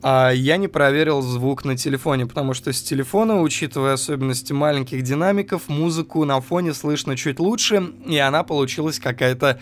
А 0.01 0.31
я 0.31 0.57
не 0.57 0.67
проверил 0.67 1.21
звук 1.21 1.63
на 1.63 1.77
телефоне, 1.77 2.25
потому 2.25 2.55
что 2.55 2.73
с 2.73 2.81
телефона, 2.81 3.39
учитывая 3.39 3.93
особенности 3.93 4.51
маленьких 4.51 5.03
динамиков, 5.03 5.69
музыку 5.69 6.25
на 6.25 6.41
фоне 6.41 6.73
слышно 6.73 7.15
чуть 7.15 7.39
лучше, 7.39 7.93
и 8.07 8.17
она 8.17 8.41
получилась 8.41 8.97
какая-то, 8.97 9.59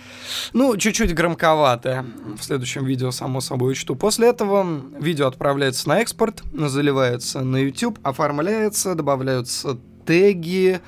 ну, 0.54 0.78
чуть-чуть 0.78 1.14
громковатая. 1.14 2.06
В 2.40 2.42
следующем 2.42 2.86
видео, 2.86 3.12
само 3.12 3.42
собой, 3.42 3.74
учту. 3.74 3.98
После 3.98 4.30
этого 4.30 4.66
видео 4.98 5.28
отправляется 5.28 5.90
на 5.90 6.00
экспорт, 6.00 6.42
заливается 6.54 7.42
на 7.42 7.58
YouTube, 7.58 8.00
оформляется, 8.02 8.96
добавляются 8.96 9.78
теги, 10.06 10.80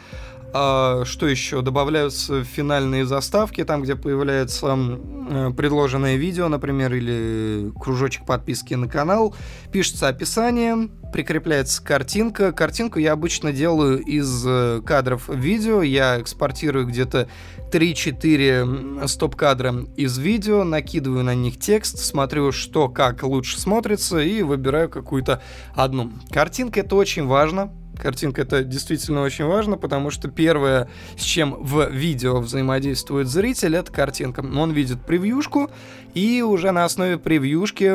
а, 0.54 1.04
что 1.06 1.28
еще? 1.28 1.62
Добавляются 1.62 2.44
финальные 2.44 3.06
заставки, 3.06 3.64
там, 3.64 3.82
где 3.82 3.96
появляется 3.96 4.78
э, 4.78 5.52
предложенное 5.58 6.16
видео, 6.16 6.48
например, 6.48 6.94
или 6.94 7.72
кружочек 7.80 8.26
подписки 8.26 8.76
на 8.76 8.88
канал. 8.88 9.36
Пишется 9.72 10.08
описание, 10.08 10.90
прикрепляется 11.12 11.84
картинка. 11.84 12.52
Картинку 12.52 13.00
я 13.00 13.14
обычно 13.14 13.52
делаю 13.52 14.00
из 14.00 14.44
э, 14.46 14.82
кадров 14.86 15.28
видео. 15.28 15.82
Я 15.82 16.22
экспортирую 16.22 16.86
где-то 16.86 17.28
3-4 17.72 19.08
стоп-кадра 19.08 19.86
из 19.98 20.20
видео, 20.20 20.64
накидываю 20.64 21.24
на 21.24 21.34
них 21.34 21.60
текст, 21.60 21.98
смотрю, 21.98 22.52
что 22.52 22.90
как 22.90 23.24
лучше 23.24 23.60
смотрится 23.60 24.20
и 24.20 24.44
выбираю 24.44 24.90
какую-то 24.90 25.42
одну. 25.74 26.12
Картинка 26.32 26.82
это 26.82 26.96
очень 26.96 27.26
важно, 27.26 27.74
Картинка 27.98 28.42
это 28.42 28.64
действительно 28.64 29.22
очень 29.22 29.46
важно, 29.46 29.78
потому 29.78 30.10
что 30.10 30.28
первое, 30.28 30.90
с 31.18 31.22
чем 31.22 31.56
в 31.60 31.90
видео 31.90 32.40
взаимодействует 32.40 33.28
зритель, 33.28 33.76
это 33.76 33.92
картинка. 33.92 34.40
Он 34.42 34.72
видит 34.72 35.06
превьюшку 35.06 35.70
и 36.14 36.42
уже 36.42 36.72
на 36.72 36.86
основе 36.86 37.18
превьюшки 37.18 37.92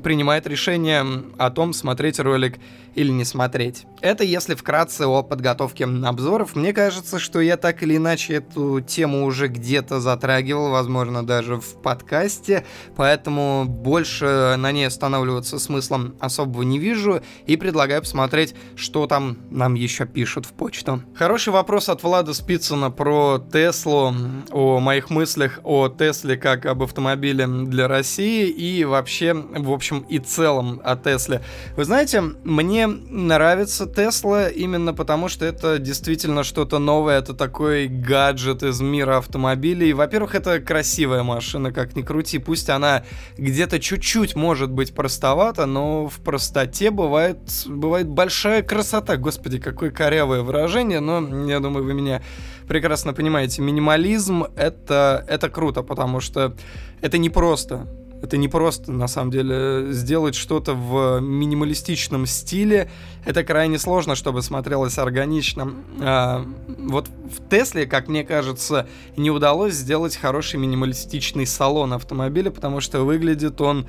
принимает 0.00 0.46
решение 0.46 1.04
о 1.38 1.50
том, 1.50 1.72
смотреть 1.72 2.18
ролик 2.18 2.58
или 2.94 3.10
не 3.10 3.24
смотреть. 3.24 3.86
Это 4.00 4.24
если 4.24 4.54
вкратце 4.54 5.02
о 5.02 5.22
подготовке 5.22 5.84
обзоров. 5.84 6.56
Мне 6.56 6.72
кажется, 6.72 7.18
что 7.18 7.40
я 7.40 7.56
так 7.56 7.82
или 7.82 7.96
иначе 7.96 8.34
эту 8.34 8.80
тему 8.80 9.24
уже 9.26 9.48
где-то 9.48 10.00
затрагивал, 10.00 10.70
возможно, 10.70 11.24
даже 11.24 11.56
в 11.56 11.74
подкасте, 11.82 12.64
поэтому 12.96 13.64
больше 13.64 14.56
на 14.58 14.72
ней 14.72 14.86
останавливаться 14.86 15.58
смыслом 15.58 16.14
особого 16.20 16.62
не 16.62 16.78
вижу 16.78 17.22
и 17.46 17.56
предлагаю 17.56 18.00
посмотреть, 18.00 18.54
что 18.74 18.99
там 19.06 19.38
нам 19.50 19.74
еще 19.74 20.06
пишут 20.06 20.46
в 20.46 20.52
почту. 20.52 21.02
Хороший 21.14 21.52
вопрос 21.52 21.88
от 21.88 22.02
Влада 22.02 22.34
Спицына 22.34 22.90
про 22.90 23.38
Теслу, 23.52 24.14
о 24.50 24.80
моих 24.80 25.10
мыслях 25.10 25.60
о 25.64 25.88
Тесле 25.88 26.36
как 26.36 26.66
об 26.66 26.82
автомобиле 26.82 27.46
для 27.46 27.88
России 27.88 28.48
и 28.48 28.84
вообще, 28.84 29.34
в 29.34 29.72
общем 29.72 30.00
и 30.00 30.18
целом 30.18 30.80
о 30.84 30.96
Тесле. 30.96 31.42
Вы 31.76 31.84
знаете, 31.84 32.20
мне 32.20 32.86
нравится 32.86 33.86
Тесла 33.86 34.48
именно 34.48 34.94
потому, 34.94 35.28
что 35.28 35.44
это 35.44 35.78
действительно 35.78 36.44
что-то 36.44 36.78
новое, 36.78 37.18
это 37.18 37.34
такой 37.34 37.88
гаджет 37.88 38.62
из 38.62 38.80
мира 38.80 39.18
автомобилей. 39.18 39.92
Во-первых, 39.92 40.34
это 40.34 40.60
красивая 40.60 41.22
машина, 41.22 41.72
как 41.72 41.96
ни 41.96 42.02
крути, 42.02 42.38
пусть 42.38 42.68
она 42.70 43.04
где-то 43.36 43.80
чуть-чуть 43.80 44.36
может 44.36 44.70
быть 44.70 44.94
простовата, 44.94 45.66
но 45.66 46.08
в 46.08 46.20
простоте 46.20 46.90
бывает, 46.90 47.38
бывает 47.66 48.08
большая 48.08 48.62
красота. 48.62 48.89
Господи, 49.16 49.58
какое 49.58 49.90
корявое 49.90 50.42
выражение, 50.42 51.00
но 51.00 51.46
я 51.46 51.60
думаю, 51.60 51.84
вы 51.84 51.94
меня 51.94 52.22
прекрасно 52.66 53.14
понимаете. 53.14 53.62
Минимализм 53.62 54.44
это, 54.56 55.24
это 55.28 55.48
круто, 55.48 55.82
потому 55.82 56.20
что 56.20 56.54
это 57.00 57.18
не 57.18 57.30
просто 57.30 57.86
это 58.22 58.36
не 58.36 58.48
просто, 58.48 58.92
на 58.92 59.08
самом 59.08 59.30
деле, 59.30 59.92
сделать 59.92 60.34
что-то 60.34 60.74
в 60.74 61.20
минималистичном 61.20 62.26
стиле. 62.26 62.90
Это 63.24 63.44
крайне 63.44 63.78
сложно, 63.78 64.14
чтобы 64.14 64.42
смотрелось 64.42 64.98
органично. 64.98 65.72
А, 66.00 66.46
вот 66.78 67.08
в 67.08 67.48
Тесле, 67.48 67.86
как 67.86 68.08
мне 68.08 68.24
кажется, 68.24 68.86
не 69.16 69.30
удалось 69.30 69.74
сделать 69.74 70.16
хороший 70.16 70.60
минималистичный 70.60 71.46
салон 71.46 71.92
автомобиля, 71.94 72.50
потому 72.50 72.80
что 72.80 73.04
выглядит 73.04 73.60
он, 73.60 73.86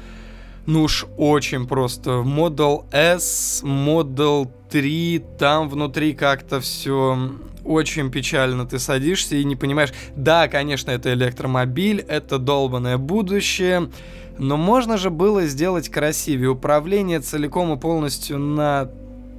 ну 0.65 0.83
уж 0.83 1.05
очень 1.17 1.67
просто. 1.67 2.23
Model 2.25 2.85
S, 2.91 3.61
Model 3.63 4.49
3, 4.69 5.23
там 5.37 5.69
внутри 5.69 6.13
как-то 6.13 6.59
все 6.59 7.31
очень 7.63 8.11
печально. 8.11 8.65
Ты 8.65 8.79
садишься 8.79 9.35
и 9.35 9.43
не 9.43 9.55
понимаешь, 9.55 9.93
да, 10.15 10.47
конечно, 10.47 10.91
это 10.91 11.13
электромобиль, 11.13 12.03
это 12.07 12.37
долбанное 12.37 12.97
будущее, 12.97 13.89
но 14.37 14.57
можно 14.57 14.97
же 14.97 15.09
было 15.09 15.45
сделать 15.45 15.89
красивее. 15.89 16.49
Управление 16.49 17.19
целиком 17.19 17.73
и 17.73 17.79
полностью 17.79 18.39
на 18.39 18.89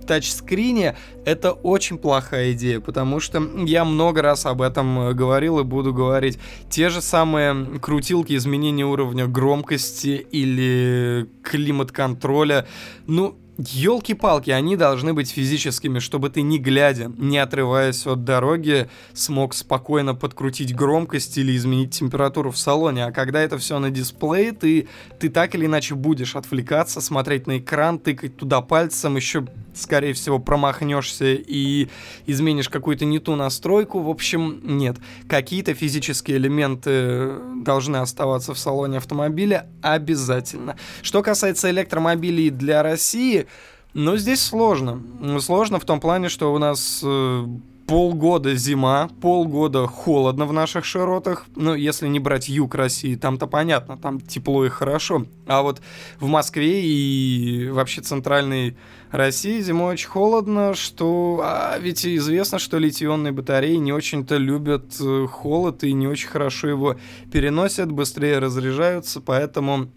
тачскрине 0.06 0.96
это 1.24 1.52
очень 1.52 1.98
плохая 1.98 2.52
идея, 2.52 2.80
потому 2.80 3.20
что 3.20 3.42
я 3.64 3.84
много 3.84 4.22
раз 4.22 4.46
об 4.46 4.62
этом 4.62 4.98
э, 4.98 5.12
говорил 5.14 5.60
и 5.60 5.64
буду 5.64 5.92
говорить. 5.94 6.38
Те 6.68 6.88
же 6.88 7.00
самые 7.00 7.78
крутилки 7.80 8.34
изменения 8.36 8.84
уровня 8.84 9.26
громкости 9.26 10.26
или 10.30 11.28
климат-контроля, 11.42 12.66
ну, 13.06 13.38
Елки-палки, 13.58 14.50
они 14.50 14.76
должны 14.76 15.12
быть 15.12 15.30
физическими, 15.30 15.98
чтобы 15.98 16.30
ты 16.30 16.40
не 16.40 16.58
глядя, 16.58 17.12
не 17.18 17.36
отрываясь 17.36 18.06
от 18.06 18.24
дороги, 18.24 18.88
смог 19.12 19.52
спокойно 19.52 20.14
подкрутить 20.14 20.74
громкость 20.74 21.36
или 21.36 21.54
изменить 21.54 21.90
температуру 21.90 22.50
в 22.50 22.56
салоне. 22.56 23.04
А 23.04 23.12
когда 23.12 23.40
это 23.42 23.58
все 23.58 23.78
на 23.78 23.90
дисплее, 23.90 24.52
ты, 24.52 24.88
ты 25.20 25.28
так 25.28 25.54
или 25.54 25.66
иначе 25.66 25.94
будешь 25.94 26.34
отвлекаться, 26.34 27.02
смотреть 27.02 27.46
на 27.46 27.58
экран, 27.58 27.98
тыкать 27.98 28.38
туда 28.38 28.62
пальцем, 28.62 29.16
еще, 29.16 29.46
скорее 29.74 30.12
всего, 30.12 30.38
промахнешься 30.38 31.32
и 31.34 31.88
изменишь 32.26 32.68
какую-то 32.68 33.04
не 33.04 33.18
ту 33.18 33.36
настройку. 33.36 34.00
В 34.00 34.08
общем, 34.08 34.60
нет. 34.62 34.96
Какие-то 35.28 35.74
физические 35.74 36.36
элементы 36.36 37.32
должны 37.62 37.98
оставаться 37.98 38.54
в 38.54 38.58
салоне 38.58 38.98
автомобиля 38.98 39.68
обязательно. 39.80 40.76
Что 41.02 41.22
касается 41.22 41.70
электромобилей 41.70 42.50
для 42.50 42.82
России, 42.82 43.46
но 43.94 44.16
здесь 44.16 44.42
сложно. 44.42 45.02
Сложно 45.40 45.78
в 45.78 45.84
том 45.84 46.00
плане, 46.00 46.28
что 46.28 46.52
у 46.54 46.58
нас 46.58 47.00
э, 47.04 47.46
полгода 47.92 48.54
зима, 48.54 49.10
полгода 49.20 49.86
холодно 49.86 50.46
в 50.46 50.52
наших 50.54 50.86
широтах. 50.86 51.44
Ну, 51.56 51.74
если 51.74 52.08
не 52.08 52.20
брать 52.20 52.48
юг 52.48 52.74
России, 52.74 53.16
там-то 53.16 53.46
понятно, 53.46 53.98
там 53.98 54.18
тепло 54.18 54.64
и 54.64 54.70
хорошо. 54.70 55.26
А 55.46 55.60
вот 55.60 55.82
в 56.18 56.26
Москве 56.26 56.82
и 56.82 57.68
вообще 57.68 58.00
центральной 58.00 58.78
России 59.10 59.60
зимой 59.60 59.92
очень 59.92 60.08
холодно, 60.08 60.72
что... 60.72 61.42
А 61.44 61.78
ведь 61.78 62.06
известно, 62.06 62.58
что 62.58 62.78
литионные 62.78 63.32
батареи 63.32 63.76
не 63.76 63.92
очень-то 63.92 64.38
любят 64.38 64.98
э, 64.98 65.26
холод 65.26 65.84
и 65.84 65.92
не 65.92 66.08
очень 66.08 66.28
хорошо 66.28 66.68
его 66.68 66.96
переносят, 67.30 67.92
быстрее 67.92 68.38
разряжаются, 68.38 69.20
поэтому 69.20 69.90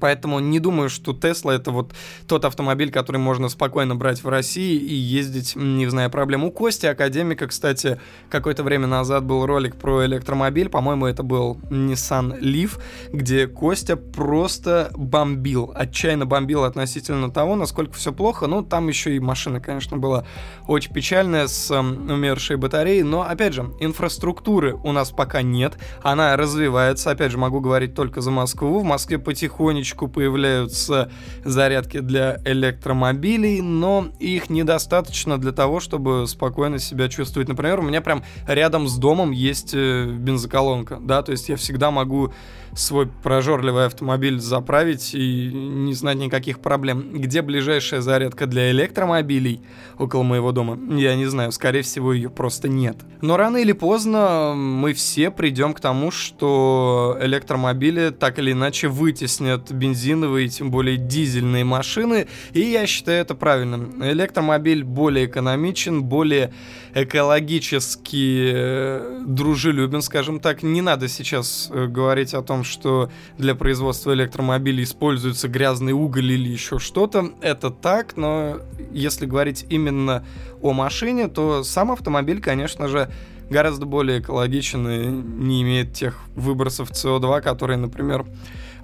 Поэтому 0.00 0.38
не 0.40 0.60
думаю, 0.60 0.88
что 0.88 1.12
Тесла 1.12 1.54
это 1.54 1.70
вот 1.70 1.92
тот 2.26 2.44
автомобиль, 2.44 2.90
который 2.90 3.18
можно 3.18 3.48
спокойно 3.48 3.96
брать 3.96 4.22
в 4.22 4.28
России 4.28 4.76
и 4.76 4.94
ездить, 4.94 5.56
не 5.56 5.86
зная 5.86 6.08
проблем. 6.08 6.44
У 6.44 6.50
Кости 6.50 6.86
Академика, 6.86 7.46
кстати, 7.46 8.00
какое-то 8.30 8.62
время 8.62 8.86
назад 8.86 9.24
был 9.24 9.46
ролик 9.46 9.76
про 9.76 10.04
электромобиль, 10.06 10.68
по-моему, 10.68 11.06
это 11.06 11.22
был 11.22 11.58
Nissan 11.70 12.40
Leaf, 12.40 12.80
где 13.12 13.46
Костя 13.46 13.96
просто 13.96 14.90
бомбил, 14.94 15.72
отчаянно 15.74 16.26
бомбил 16.26 16.64
относительно 16.64 17.30
того, 17.30 17.56
насколько 17.56 17.94
все 17.94 18.12
плохо. 18.12 18.46
Ну, 18.46 18.62
там 18.62 18.88
еще 18.88 19.16
и 19.16 19.20
машина, 19.20 19.60
конечно, 19.60 19.96
была 19.96 20.26
очень 20.66 20.92
печальная 20.92 21.46
с 21.46 21.70
э, 21.70 21.78
умершей 21.78 22.56
батареей, 22.56 23.02
но, 23.02 23.22
опять 23.22 23.54
же, 23.54 23.72
инфраструктуры 23.80 24.74
у 24.74 24.92
нас 24.92 25.10
пока 25.10 25.42
нет, 25.42 25.78
она 26.02 26.36
развивается, 26.36 27.10
опять 27.10 27.32
же, 27.32 27.38
могу 27.38 27.60
говорить 27.60 27.94
только 27.94 28.20
за 28.20 28.30
Москву, 28.30 28.80
в 28.80 28.84
Москве 28.84 29.18
потихонечку 29.18 29.85
потихонечку 29.86 30.08
появляются 30.08 31.10
зарядки 31.44 32.00
для 32.00 32.38
электромобилей, 32.44 33.60
но 33.60 34.08
их 34.18 34.50
недостаточно 34.50 35.38
для 35.38 35.52
того, 35.52 35.80
чтобы 35.80 36.26
спокойно 36.26 36.78
себя 36.78 37.08
чувствовать. 37.08 37.48
Например, 37.48 37.80
у 37.80 37.82
меня 37.82 38.00
прям 38.00 38.22
рядом 38.48 38.88
с 38.88 38.96
домом 38.96 39.30
есть 39.30 39.74
э, 39.74 40.06
бензоколонка, 40.06 40.98
да, 41.00 41.22
то 41.22 41.32
есть 41.32 41.48
я 41.48 41.56
всегда 41.56 41.90
могу 41.90 42.32
свой 42.76 43.06
прожорливый 43.06 43.86
автомобиль 43.86 44.38
заправить 44.38 45.14
и 45.14 45.50
не 45.52 45.94
знать 45.94 46.18
никаких 46.18 46.60
проблем. 46.60 47.12
Где 47.12 47.42
ближайшая 47.42 48.00
зарядка 48.00 48.46
для 48.46 48.70
электромобилей 48.70 49.62
около 49.98 50.22
моего 50.22 50.52
дома? 50.52 50.78
Я 50.96 51.16
не 51.16 51.26
знаю, 51.26 51.52
скорее 51.52 51.82
всего 51.82 52.12
ее 52.12 52.28
просто 52.28 52.68
нет. 52.68 52.96
Но 53.22 53.36
рано 53.36 53.56
или 53.56 53.72
поздно 53.72 54.52
мы 54.54 54.92
все 54.92 55.30
придем 55.30 55.72
к 55.72 55.80
тому, 55.80 56.10
что 56.10 57.16
электромобили 57.20 58.10
так 58.10 58.38
или 58.38 58.52
иначе 58.52 58.88
вытеснят 58.88 59.72
бензиновые, 59.76 60.48
тем 60.48 60.70
более 60.70 60.96
дизельные 60.96 61.64
машины, 61.64 62.26
и 62.52 62.60
я 62.60 62.86
считаю 62.86 63.20
это 63.20 63.34
правильным. 63.34 64.02
Электромобиль 64.02 64.82
более 64.84 65.26
экономичен, 65.26 66.02
более 66.02 66.52
экологически 66.94 68.52
э, 68.54 69.22
дружелюбен, 69.26 70.02
скажем 70.02 70.40
так. 70.40 70.62
Не 70.62 70.80
надо 70.80 71.08
сейчас 71.08 71.70
э, 71.70 71.86
говорить 71.86 72.34
о 72.34 72.42
том, 72.42 72.64
что 72.64 73.10
для 73.38 73.54
производства 73.54 74.12
электромобилей 74.14 74.84
используется 74.84 75.48
грязный 75.48 75.92
уголь 75.92 76.32
или 76.32 76.48
еще 76.48 76.78
что-то. 76.78 77.32
Это 77.42 77.70
так, 77.70 78.16
но 78.16 78.58
если 78.90 79.26
говорить 79.26 79.66
именно 79.68 80.24
о 80.62 80.72
машине, 80.72 81.28
то 81.28 81.62
сам 81.62 81.92
автомобиль, 81.92 82.40
конечно 82.40 82.88
же, 82.88 83.10
гораздо 83.50 83.86
более 83.86 84.20
экологичен 84.20 84.88
и 84.88 85.06
не 85.06 85.62
имеет 85.62 85.92
тех 85.92 86.18
выбросов 86.34 86.90
СО2, 86.90 87.42
которые, 87.42 87.76
например, 87.76 88.26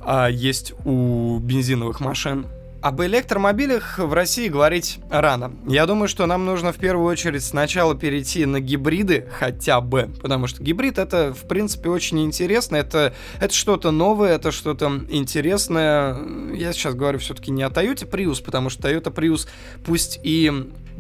а, 0.05 0.29
есть 0.29 0.73
у 0.85 1.39
бензиновых 1.39 2.01
машин. 2.01 2.47
Об 2.83 3.01
электромобилях 3.01 3.99
в 3.99 4.13
России 4.13 4.49
говорить 4.49 4.99
рано. 5.09 5.53
Я 5.69 5.87
думаю, 5.87 6.09
что 6.09 6.27
нам 6.27 6.45
нужно 6.45 6.73
в 6.73 6.79
первую 6.79 7.07
очередь 7.07 7.45
сначала 7.45 7.95
перейти 7.95 8.45
на 8.45 8.59
гибриды 8.59 9.29
хотя 9.39 9.81
бы, 9.81 10.11
потому 10.21 10.49
что 10.49 10.65
гибрид 10.65 10.99
это, 10.99 11.33
в 11.33 11.47
принципе, 11.47 11.91
очень 11.91 12.25
интересно. 12.25 12.75
Это, 12.75 13.15
это 13.39 13.55
что-то 13.55 13.93
новое, 13.93 14.35
это 14.35 14.51
что-то 14.51 15.01
интересное. 15.11 16.19
Я 16.55 16.73
сейчас 16.73 16.97
говорю 16.97 17.21
все-таки 17.21 17.53
не 17.53 17.63
о 17.63 17.69
Toyota 17.69 18.11
Prius, 18.11 18.43
потому 18.43 18.69
что 18.69 18.89
Toyota 18.89 19.15
Prius 19.15 19.47
пусть 19.85 20.19
и 20.25 20.51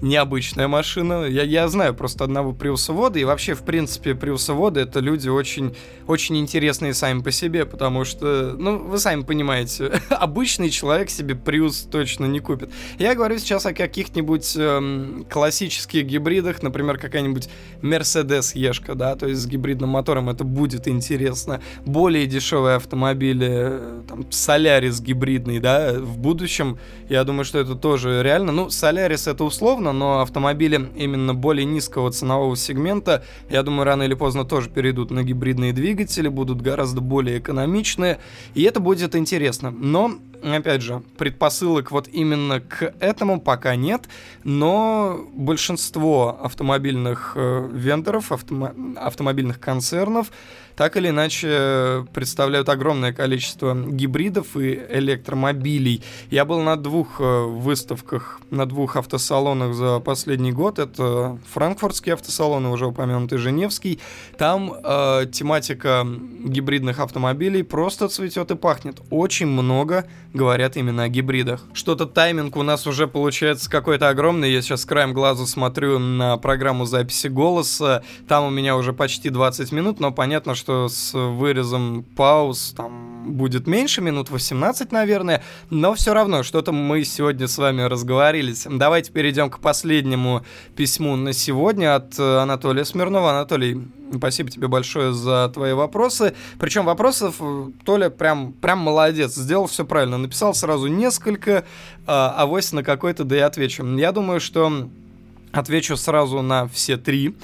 необычная 0.02 0.68
машина. 0.68 1.24
Я, 1.24 1.44
я 1.44 1.68
знаю 1.68 1.94
просто 1.94 2.24
одного 2.24 2.52
приусовода, 2.52 3.18
и 3.18 3.24
вообще, 3.24 3.54
в 3.54 3.62
принципе, 3.62 4.14
приусоводы— 4.14 4.80
это 4.82 5.00
люди 5.00 5.28
очень, 5.28 5.74
очень 6.06 6.36
интересные 6.36 6.92
сами 6.92 7.22
по 7.22 7.30
себе, 7.30 7.64
потому 7.64 8.04
что, 8.04 8.54
ну, 8.58 8.78
вы 8.78 8.98
сами 8.98 9.22
понимаете, 9.22 10.02
обычный 10.10 10.70
человек 10.70 11.08
себе 11.08 11.36
приус 11.36 11.82
точно 11.90 12.26
не 12.26 12.40
купит. 12.40 12.70
Я 12.98 13.14
говорю 13.14 13.38
сейчас 13.38 13.64
о 13.64 13.72
каких-нибудь 13.72 14.56
эм, 14.56 15.24
классических 15.30 16.04
гибридах, 16.04 16.62
например, 16.62 16.98
какая-нибудь 16.98 17.48
Mercedes 17.80 18.58
Ешка, 18.58 18.94
да, 18.96 19.14
то 19.14 19.28
есть 19.28 19.42
с 19.42 19.46
гибридным 19.46 19.90
мотором 19.90 20.28
это 20.28 20.42
будет 20.42 20.88
интересно. 20.88 21.62
Более 21.86 22.26
дешевые 22.26 22.76
автомобили, 22.76 23.48
э, 23.50 24.02
там, 24.08 24.22
Solaris 24.30 25.00
гибридный, 25.00 25.60
да, 25.60 25.92
в 25.92 26.18
будущем, 26.18 26.78
я 27.08 27.22
думаю, 27.22 27.44
что 27.44 27.60
это 27.60 27.76
тоже 27.76 28.22
реально. 28.24 28.50
Ну, 28.50 28.66
Solaris 28.66 29.30
это 29.30 29.44
условно, 29.44 29.91
но 29.92 30.20
автомобили 30.20 30.90
именно 30.96 31.34
более 31.34 31.64
низкого 31.64 32.10
ценового 32.10 32.56
сегмента, 32.56 33.24
я 33.50 33.62
думаю, 33.62 33.84
рано 33.84 34.02
или 34.02 34.14
поздно 34.14 34.44
тоже 34.44 34.70
перейдут 34.70 35.10
на 35.10 35.22
гибридные 35.22 35.72
двигатели, 35.72 36.28
будут 36.28 36.60
гораздо 36.62 37.00
более 37.00 37.38
экономичные, 37.38 38.18
и 38.54 38.62
это 38.62 38.80
будет 38.80 39.14
интересно. 39.14 39.70
Но 39.70 40.12
опять 40.42 40.82
же, 40.82 41.02
предпосылок 41.18 41.90
вот 41.90 42.08
именно 42.08 42.60
к 42.60 42.94
этому 43.00 43.40
пока 43.40 43.76
нет, 43.76 44.02
но 44.44 45.24
большинство 45.34 46.38
автомобильных 46.42 47.32
э, 47.36 47.68
вендоров, 47.72 48.32
автомо 48.32 48.72
автомобильных 48.96 49.60
концернов 49.60 50.30
так 50.76 50.96
или 50.96 51.08
иначе 51.08 52.06
представляют 52.12 52.68
огромное 52.68 53.12
количество 53.12 53.74
гибридов 53.74 54.56
и 54.56 54.80
электромобилей. 54.90 56.02
Я 56.30 56.44
был 56.44 56.60
на 56.60 56.76
двух 56.76 57.20
э, 57.20 57.44
выставках, 57.44 58.40
на 58.50 58.66
двух 58.66 58.96
автосалонах 58.96 59.74
за 59.74 60.00
последний 60.00 60.52
год. 60.52 60.78
Это 60.78 61.38
франкфуртский 61.52 62.12
автосалон 62.12 62.66
и 62.66 62.68
уже 62.70 62.86
упомянутый 62.86 63.38
Женевский. 63.38 64.00
Там 64.38 64.72
э, 64.72 65.26
тематика 65.32 66.06
гибридных 66.44 67.00
автомобилей 67.00 67.62
просто 67.62 68.08
цветет 68.08 68.50
и 68.50 68.56
пахнет. 68.56 69.00
Очень 69.10 69.48
много 69.48 70.06
говорят 70.32 70.76
именно 70.76 71.04
о 71.04 71.08
гибридах. 71.08 71.62
Что-то 71.72 72.06
тайминг 72.06 72.56
у 72.56 72.62
нас 72.62 72.86
уже 72.86 73.06
получается 73.06 73.70
какой-то 73.70 74.08
огромный. 74.08 74.52
Я 74.52 74.62
сейчас 74.62 74.84
краем 74.84 75.12
глаза 75.12 75.46
смотрю 75.46 75.98
на 75.98 76.36
программу 76.36 76.84
записи 76.84 77.28
голоса. 77.28 78.02
Там 78.28 78.44
у 78.44 78.50
меня 78.50 78.76
уже 78.76 78.92
почти 78.92 79.30
20 79.30 79.72
минут, 79.72 80.00
но 80.00 80.12
понятно, 80.12 80.54
что 80.54 80.88
с 80.88 81.12
вырезом 81.14 82.04
пауз 82.16 82.72
там 82.76 83.11
будет 83.24 83.66
меньше, 83.66 84.00
минут 84.00 84.30
18, 84.30 84.92
наверное, 84.92 85.42
но 85.70 85.94
все 85.94 86.14
равно, 86.14 86.42
что-то 86.42 86.72
мы 86.72 87.04
сегодня 87.04 87.48
с 87.48 87.58
вами 87.58 87.82
разговорились. 87.82 88.66
Давайте 88.68 89.12
перейдем 89.12 89.50
к 89.50 89.58
последнему 89.60 90.44
письму 90.76 91.16
на 91.16 91.32
сегодня 91.32 91.94
от 91.94 92.18
Анатолия 92.18 92.84
Смирнова. 92.84 93.30
Аватолий, 93.30 93.80
Спасибо 94.14 94.50
тебе 94.50 94.68
большое 94.68 95.12
за 95.12 95.50
твои 95.54 95.72
вопросы. 95.72 96.34
Причем 96.58 96.84
вопросов 96.84 97.40
Толя 97.84 98.10
прям, 98.10 98.52
прям 98.52 98.78
молодец, 98.78 99.34
сделал 99.34 99.66
все 99.66 99.86
правильно. 99.86 100.18
Написал 100.18 100.54
сразу 100.54 100.86
несколько, 100.86 101.64
а 102.06 102.34
авось 102.36 102.72
на 102.72 102.82
какой-то 102.82 103.24
да 103.24 103.36
и 103.36 103.40
отвечу. 103.40 103.86
Я 103.96 104.12
думаю, 104.12 104.40
что 104.40 104.88
отвечу 105.52 105.96
сразу 105.96 106.42
на 106.42 106.68
все 106.68 106.96
три. 106.96 107.34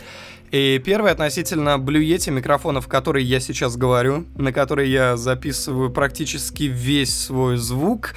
И 0.51 0.81
первый 0.85 1.13
относительно 1.13 1.77
Yeti 1.79 2.31
микрофонов, 2.31 2.89
которые 2.89 3.25
я 3.25 3.39
сейчас 3.41 3.77
говорю, 3.77 4.25
на 4.37 4.53
которые 4.53 4.91
я 4.91 5.17
записываю 5.17 5.91
практически 5.91 6.65
весь 6.65 7.15
свой 7.15 7.59
звук. 7.59 8.15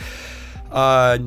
А, 0.70 1.17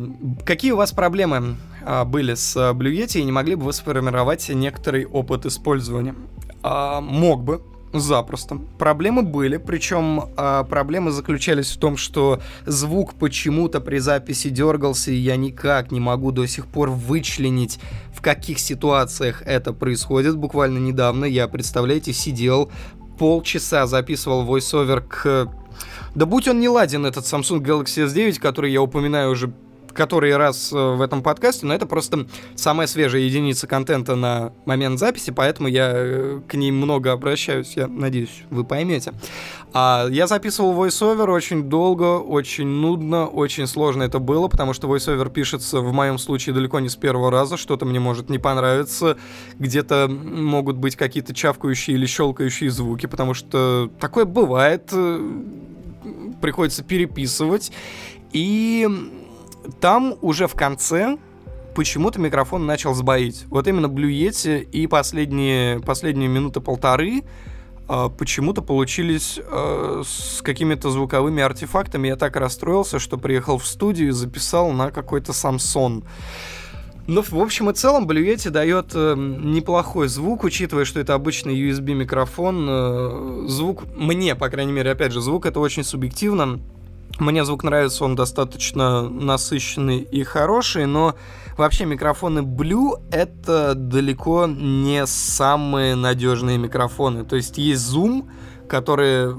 какие 0.46 0.72
у 0.72 0.76
вас 0.76 0.92
проблемы 0.92 1.56
а, 1.84 2.04
были 2.04 2.34
с 2.34 2.56
Yeti 2.56 3.20
и 3.20 3.24
не 3.24 3.32
могли 3.32 3.54
бы 3.54 3.64
вы 3.64 3.72
сформировать 3.74 4.48
некоторый 4.48 5.04
опыт 5.04 5.44
использования? 5.44 6.14
А, 6.62 7.02
мог 7.02 7.42
бы, 7.42 7.62
Запросто. 7.94 8.56
Проблемы 8.76 9.22
были, 9.22 9.56
причем 9.56 10.24
э, 10.36 10.64
проблемы 10.68 11.12
заключались 11.12 11.70
в 11.70 11.78
том, 11.78 11.96
что 11.96 12.40
звук 12.66 13.14
почему-то 13.14 13.80
при 13.80 13.98
записи 13.98 14.50
дергался, 14.50 15.12
и 15.12 15.14
я 15.14 15.36
никак 15.36 15.92
не 15.92 16.00
могу 16.00 16.32
до 16.32 16.44
сих 16.48 16.66
пор 16.66 16.90
вычленить, 16.90 17.78
в 18.12 18.20
каких 18.20 18.58
ситуациях 18.58 19.42
это 19.46 19.72
происходит. 19.72 20.36
Буквально 20.36 20.78
недавно 20.78 21.24
я, 21.24 21.46
представляете, 21.46 22.12
сидел 22.12 22.68
полчаса, 23.16 23.86
записывал 23.86 24.44
voiceover 24.44 25.00
к... 25.00 25.48
Да 26.16 26.26
будь 26.26 26.48
он 26.48 26.58
не 26.58 26.68
ладен, 26.68 27.06
этот 27.06 27.26
Samsung 27.26 27.60
Galaxy 27.60 28.06
S9, 28.06 28.40
который 28.40 28.72
я 28.72 28.82
упоминаю 28.82 29.30
уже 29.30 29.52
который 29.94 30.36
раз 30.36 30.72
э, 30.72 30.76
в 30.76 31.00
этом 31.00 31.22
подкасте, 31.22 31.66
но 31.66 31.74
это 31.74 31.86
просто 31.86 32.26
самая 32.54 32.86
свежая 32.86 33.22
единица 33.22 33.66
контента 33.66 34.14
на 34.16 34.52
момент 34.66 34.98
записи, 34.98 35.30
поэтому 35.30 35.68
я 35.68 35.92
э, 35.94 36.40
к 36.46 36.54
ней 36.54 36.70
много 36.70 37.12
обращаюсь, 37.12 37.74
я 37.76 37.86
надеюсь, 37.86 38.42
вы 38.50 38.64
поймете. 38.64 39.12
А 39.72 40.06
я 40.10 40.26
записывал 40.26 40.72
voiceover 40.74 41.30
очень 41.30 41.64
долго, 41.64 42.18
очень 42.18 42.66
нудно, 42.66 43.26
очень 43.26 43.66
сложно 43.66 44.02
это 44.02 44.18
было, 44.18 44.48
потому 44.48 44.72
что 44.72 44.86
voiceover 44.86 45.30
пишется 45.30 45.80
в 45.80 45.92
моем 45.92 46.18
случае 46.18 46.54
далеко 46.54 46.80
не 46.80 46.88
с 46.88 46.96
первого 46.96 47.30
раза, 47.30 47.56
что-то 47.56 47.84
мне 47.84 48.00
может 48.00 48.30
не 48.30 48.38
понравиться, 48.38 49.16
где-то 49.58 50.08
могут 50.08 50.76
быть 50.76 50.96
какие-то 50.96 51.34
чавкающие 51.34 51.96
или 51.96 52.06
щелкающие 52.06 52.70
звуки, 52.70 53.06
потому 53.06 53.34
что 53.34 53.90
такое 54.00 54.24
бывает, 54.24 54.90
э, 54.92 55.42
приходится 56.40 56.84
переписывать, 56.84 57.72
и 58.32 58.88
там 59.80 60.16
уже 60.20 60.46
в 60.46 60.54
конце 60.54 61.18
почему-то 61.74 62.20
микрофон 62.20 62.66
начал 62.66 62.94
сбоить. 62.94 63.44
Вот 63.48 63.66
именно 63.66 63.86
Yeti 63.86 64.62
и 64.62 64.86
последние, 64.86 65.80
последние 65.80 66.28
минуты 66.28 66.60
полторы 66.60 67.22
э, 67.88 68.08
почему-то 68.16 68.62
получились 68.62 69.38
э, 69.42 70.02
с 70.06 70.40
какими-то 70.42 70.90
звуковыми 70.90 71.42
артефактами. 71.42 72.08
Я 72.08 72.16
так 72.16 72.36
расстроился, 72.36 72.98
что 72.98 73.18
приехал 73.18 73.58
в 73.58 73.66
студию 73.66 74.08
и 74.08 74.12
записал 74.12 74.70
на 74.72 74.90
какой-то 74.90 75.32
Samsung. 75.32 76.04
Ну, 77.06 77.20
в 77.20 77.38
общем 77.38 77.68
и 77.68 77.74
целом, 77.74 78.06
Yeti 78.22 78.48
дает 78.48 78.92
э, 78.94 79.14
неплохой 79.16 80.08
звук, 80.08 80.44
учитывая, 80.44 80.86
что 80.86 81.00
это 81.00 81.12
обычный 81.12 81.54
USB 81.54 81.92
микрофон. 81.92 82.66
Э, 82.68 83.44
звук, 83.46 83.84
мне, 83.94 84.34
по 84.34 84.48
крайней 84.48 84.72
мере, 84.72 84.92
опять 84.92 85.12
же, 85.12 85.20
звук 85.20 85.44
это 85.44 85.60
очень 85.60 85.84
субъективно. 85.84 86.60
Мне 87.18 87.44
звук 87.44 87.62
нравится, 87.62 88.04
он 88.04 88.16
достаточно 88.16 89.08
насыщенный 89.08 89.98
и 89.98 90.24
хороший, 90.24 90.86
но 90.86 91.14
вообще 91.56 91.84
микрофоны 91.84 92.40
Blue 92.40 93.00
это 93.12 93.74
далеко 93.74 94.46
не 94.48 95.06
самые 95.06 95.94
надежные 95.94 96.58
микрофоны. 96.58 97.24
То 97.24 97.36
есть 97.36 97.58
есть 97.58 97.88
Zoom, 97.88 98.28
которые, 98.68 99.36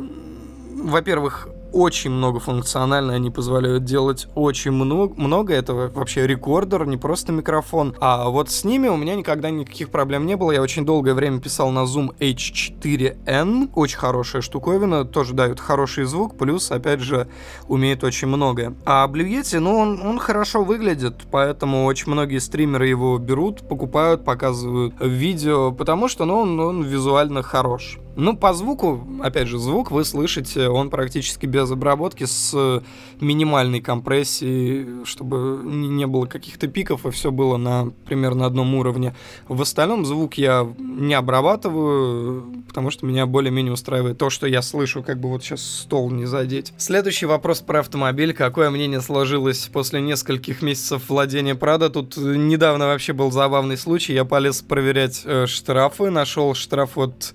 во-первых, 0.73 1.49
очень 1.75 2.09
многофункциональны, 2.09 3.11
они 3.11 3.29
позволяют 3.29 3.83
делать 3.83 4.27
очень 4.33 4.71
много, 4.71 5.13
много. 5.21 5.53
Это 5.53 5.73
вообще 5.73 6.25
рекордер, 6.25 6.85
не 6.87 6.95
просто 6.95 7.33
микрофон. 7.33 7.95
А 7.99 8.29
вот 8.29 8.49
с 8.49 8.63
ними 8.63 8.87
у 8.87 8.95
меня 8.95 9.15
никогда 9.15 9.49
никаких 9.49 9.89
проблем 9.89 10.25
не 10.25 10.37
было. 10.37 10.51
Я 10.51 10.61
очень 10.61 10.85
долгое 10.85 11.13
время 11.13 11.41
писал 11.41 11.71
на 11.71 11.83
Zoom 11.83 12.17
H4n. 12.17 13.71
Очень 13.75 13.97
хорошая 13.97 14.41
штуковина, 14.41 15.03
тоже 15.03 15.33
дает 15.33 15.59
хороший 15.59 16.05
звук, 16.05 16.37
плюс, 16.37 16.71
опять 16.71 17.01
же, 17.01 17.27
умеет 17.67 18.05
очень 18.05 18.29
многое. 18.29 18.75
А 18.85 19.05
Blue 19.09 19.27
Yeti, 19.27 19.59
ну, 19.59 19.77
он, 19.77 20.01
он 20.01 20.17
хорошо 20.17 20.63
выглядит, 20.63 21.23
поэтому 21.29 21.83
очень 21.85 22.09
многие 22.09 22.39
стримеры 22.39 22.87
его 22.87 23.17
берут, 23.17 23.67
покупают, 23.67 24.23
показывают 24.23 24.95
видео, 25.01 25.73
потому 25.73 26.07
что, 26.07 26.23
ну, 26.23 26.37
он, 26.37 26.57
он 26.57 26.83
визуально 26.83 27.43
хорош. 27.43 27.99
Ну, 28.15 28.37
по 28.37 28.53
звуку, 28.53 29.05
опять 29.21 29.47
же, 29.47 29.57
звук 29.57 29.91
вы 29.91 30.05
слышите, 30.05 30.69
он 30.69 30.89
практически 30.89 31.45
без 31.45 31.69
обработки 31.69 32.23
с 32.23 32.81
минимальной 33.19 33.81
компрессией, 33.81 35.05
чтобы 35.05 35.61
не 35.63 36.07
было 36.07 36.25
каких-то 36.25 36.67
пиков, 36.67 37.05
и 37.05 37.11
все 37.11 37.31
было 37.31 37.57
на 37.57 37.91
примерно 38.05 38.45
одном 38.45 38.73
уровне. 38.75 39.13
В 39.49 39.61
остальном 39.61 40.05
звук 40.05 40.35
я 40.35 40.67
не 40.77 41.13
обрабатываю, 41.13 42.63
потому 42.67 42.89
что 42.89 43.05
меня 43.05 43.25
более-менее 43.25 43.73
устраивает 43.73 44.17
то, 44.17 44.29
что 44.29 44.47
я 44.47 44.61
слышу, 44.61 45.03
как 45.03 45.19
бы 45.19 45.29
вот 45.29 45.43
сейчас 45.43 45.61
стол 45.61 46.09
не 46.09 46.25
задеть. 46.25 46.73
Следующий 46.77 47.25
вопрос 47.25 47.61
про 47.61 47.79
автомобиль. 47.79 48.33
Какое 48.33 48.69
мнение 48.69 49.01
сложилось 49.01 49.69
после 49.71 49.99
нескольких 49.99 50.61
месяцев 50.61 51.09
владения 51.09 51.55
Прада? 51.55 51.89
Тут 51.89 52.15
недавно 52.17 52.87
вообще 52.87 53.13
был 53.13 53.31
забавный 53.31 53.77
случай. 53.77 54.13
Я 54.13 54.23
полез 54.23 54.61
проверять 54.61 55.23
э, 55.25 55.47
штрафы, 55.47 56.09
нашел 56.09 56.53
штраф 56.53 56.97
от 56.97 57.33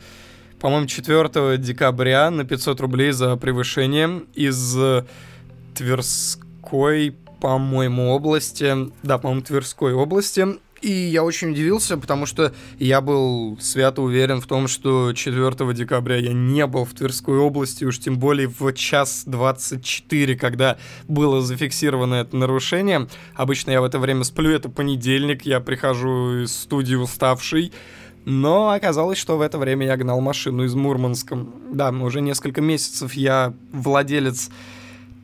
по-моему, 0.61 0.87
4 0.87 1.57
декабря 1.59 2.31
на 2.31 2.45
500 2.45 2.81
рублей 2.81 3.13
за 3.13 3.37
превышение 3.37 4.23
из 4.35 4.77
Тверской, 5.75 7.17
по-моему, 7.41 8.11
области. 8.11 8.91
Да, 9.03 9.19
по-моему, 9.19 9.43
Тверской 9.43 9.95
области. 9.95 10.47
И 10.83 10.91
я 10.91 11.25
очень 11.25 11.51
удивился, 11.51 11.99
потому 11.99 12.25
что 12.25 12.55
я 12.79 13.03
был 13.03 13.59
свято 13.61 14.01
уверен 14.01 14.41
в 14.41 14.47
том, 14.47 14.67
что 14.67 15.13
4 15.13 15.75
декабря 15.75 16.17
я 16.17 16.33
не 16.33 16.67
был 16.67 16.87
в 16.87 16.95
Тверской 16.95 17.37
области, 17.37 17.85
уж 17.85 17.99
тем 17.99 18.19
более 18.19 18.49
в 18.49 18.73
час 18.73 19.25
24, 19.27 20.37
когда 20.37 20.79
было 21.07 21.43
зафиксировано 21.43 22.15
это 22.15 22.35
нарушение. 22.35 23.09
Обычно 23.35 23.73
я 23.73 23.83
в 23.83 23.85
это 23.85 23.99
время 23.99 24.25
сплю, 24.25 24.51
это 24.53 24.71
понедельник, 24.71 25.43
я 25.43 25.61
прихожу 25.61 26.45
из 26.45 26.57
студии 26.57 26.95
уставший, 26.95 27.73
но 28.25 28.71
оказалось, 28.71 29.19
что 29.19 29.37
в 29.37 29.41
это 29.41 29.59
время 29.59 29.87
я 29.87 29.97
гнал 29.97 30.21
машину 30.21 30.65
из 30.65 30.75
Мурманска. 30.75 31.47
Да, 31.71 31.91
уже 31.91 32.21
несколько 32.21 32.61
месяцев 32.61 33.15
я 33.15 33.55
владелец 33.73 34.51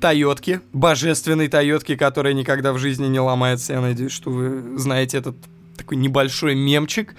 Тойотки, 0.00 0.61
божественной 0.72 1.48
Тойотки, 1.48 1.96
которая 1.96 2.35
никогда 2.35 2.72
в 2.72 2.78
жизни 2.78 3.06
не 3.06 3.20
ломается. 3.20 3.74
Я 3.74 3.80
надеюсь, 3.80 4.12
что 4.12 4.30
вы 4.30 4.78
знаете 4.78 5.18
этот 5.18 5.37
такой 5.76 5.96
небольшой 5.96 6.54
мемчик. 6.54 7.14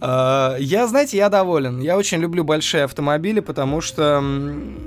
А, 0.00 0.56
я, 0.58 0.86
знаете, 0.86 1.18
я 1.18 1.28
доволен. 1.28 1.80
Я 1.80 1.96
очень 1.96 2.18
люблю 2.18 2.42
большие 2.42 2.84
автомобили, 2.84 3.40
потому 3.40 3.80
что 3.80 4.22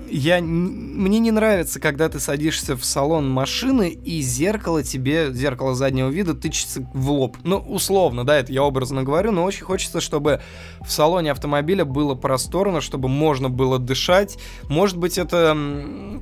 я, 0.09 0.41
мне 0.41 1.19
не 1.19 1.31
нравится, 1.31 1.79
когда 1.79 2.09
ты 2.09 2.19
садишься 2.19 2.75
в 2.75 2.83
салон 2.83 3.29
машины, 3.29 3.89
и 3.89 4.21
зеркало 4.21 4.81
тебе, 4.83 5.31
зеркало 5.31 5.75
заднего 5.75 6.09
вида, 6.09 6.33
тычется 6.33 6.87
в 6.93 7.11
лоб. 7.11 7.37
Ну, 7.43 7.57
условно, 7.57 8.25
да, 8.25 8.37
это 8.37 8.51
я 8.51 8.63
образно 8.63 9.03
говорю, 9.03 9.31
но 9.31 9.43
очень 9.43 9.63
хочется, 9.63 10.01
чтобы 10.01 10.41
в 10.81 10.91
салоне 10.91 11.31
автомобиля 11.31 11.85
было 11.85 12.15
просторно, 12.15 12.81
чтобы 12.81 13.07
можно 13.07 13.49
было 13.49 13.77
дышать. 13.77 14.37
Может 14.67 14.97
быть, 14.97 15.17
это 15.19 15.55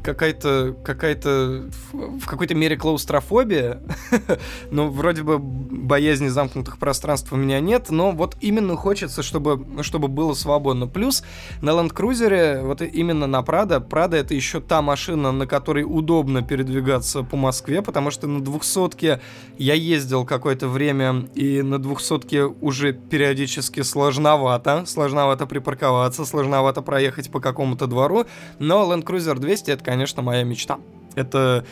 какая-то, 0.03 0.75
какая-то, 0.83 1.69
в 1.93 2.25
какой-то 2.25 2.55
мере 2.55 2.75
клаустрофобия, 2.75 3.81
но 4.71 4.89
вроде 4.89 5.23
бы 5.23 5.39
боязни 5.39 6.27
замкнутых 6.27 6.77
пространств 6.77 7.31
у 7.31 7.37
меня 7.37 7.59
нет, 7.61 7.89
но 7.89 8.11
вот 8.11 8.35
именно 8.41 8.75
хочется, 8.81 9.21
чтобы, 9.21 9.83
чтобы 9.83 10.07
было 10.07 10.33
свободно. 10.33 10.87
Плюс 10.87 11.23
на 11.61 11.69
Land 11.69 11.93
Cruiser, 11.93 12.61
вот 12.65 12.81
именно 12.81 13.27
на 13.27 13.41
Prado, 13.41 13.87
Prado 13.87 14.15
это 14.15 14.33
еще 14.33 14.59
та 14.59 14.81
машина, 14.81 15.31
на 15.31 15.45
которой 15.45 15.83
удобно 15.83 16.41
передвигаться 16.41 17.23
по 17.23 17.37
Москве, 17.37 17.81
потому 17.81 18.11
что 18.11 18.27
на 18.27 18.41
200 18.41 19.19
я 19.57 19.73
ездил 19.75 20.25
какое-то 20.25 20.67
время, 20.67 21.27
и 21.35 21.61
на 21.61 21.77
200 21.77 22.61
уже 22.61 22.93
периодически 22.93 23.83
сложновато, 23.83 24.83
сложновато 24.85 25.45
припарковаться, 25.45 26.25
сложновато 26.25 26.81
проехать 26.81 27.29
по 27.29 27.39
какому-то 27.39 27.87
двору, 27.87 28.25
но 28.59 28.91
Land 28.91 29.03
Cruiser 29.03 29.37
200 29.37 29.71
это, 29.71 29.83
конечно, 29.83 30.21
моя 30.21 30.43
мечта. 30.43 30.79
Это 31.15 31.65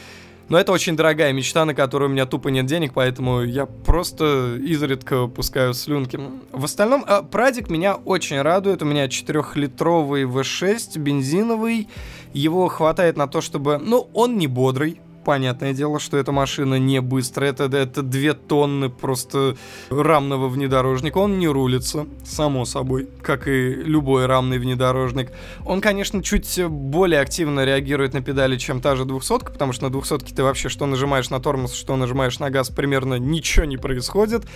но 0.50 0.60
это 0.60 0.72
очень 0.72 0.96
дорогая 0.96 1.32
мечта, 1.32 1.64
на 1.66 1.74
которую 1.74 2.10
у 2.10 2.12
меня 2.12 2.26
тупо 2.26 2.50
нет 2.50 2.66
денег, 2.66 2.94
поэтому 2.94 3.42
я 3.44 3.66
просто 3.66 4.58
изредка 4.58 5.28
пускаю 5.28 5.74
слюнки. 5.74 6.20
В 6.52 6.66
остальном, 6.66 7.06
э, 7.08 7.22
Прадик 7.24 7.70
меня 7.70 7.96
очень 7.96 8.42
радует. 8.42 8.82
У 8.82 8.86
меня 8.86 9.08
4-литровый 9.08 10.24
V6 10.24 10.98
бензиновый. 10.98 11.88
Его 12.34 12.68
хватает 12.68 13.16
на 13.16 13.28
то, 13.28 13.42
чтобы... 13.42 13.78
Ну, 13.78 14.10
он 14.14 14.38
не 14.38 14.48
бодрый, 14.48 15.00
понятное 15.30 15.74
дело, 15.74 16.00
что 16.00 16.18
эта 16.18 16.32
машина 16.32 16.80
не 16.80 17.02
быстрая, 17.02 17.52
это, 17.52 17.66
это 17.66 18.02
две 18.02 18.34
тонны 18.34 18.90
просто 18.90 19.56
рамного 19.92 20.50
внедорожника, 20.50 21.20
он 21.20 21.38
не 21.38 21.48
рулится, 21.48 22.08
само 22.26 22.66
собой, 22.66 23.08
как 23.22 23.48
и 23.48 23.76
любой 23.76 24.26
рамный 24.26 24.58
внедорожник. 24.58 25.32
Он, 25.68 25.82
конечно, 25.82 26.24
чуть 26.24 26.60
более 26.66 27.22
активно 27.22 27.64
реагирует 27.64 28.16
на 28.16 28.24
педали, 28.24 28.58
чем 28.58 28.82
та 28.82 28.96
же 28.96 29.06
двухсотка, 29.06 29.52
потому 29.52 29.72
что 29.72 29.84
на 29.84 29.92
двухсотке 29.92 30.34
ты 30.34 30.42
вообще 30.42 30.68
что 30.68 30.88
нажимаешь 30.88 31.30
на 31.30 31.40
тормоз, 31.40 31.76
что 31.76 31.96
нажимаешь 31.96 32.40
на 32.40 32.50
газ, 32.50 32.72
примерно 32.72 33.20
ничего 33.20 33.66
не 33.66 33.78
происходит. 33.78 34.48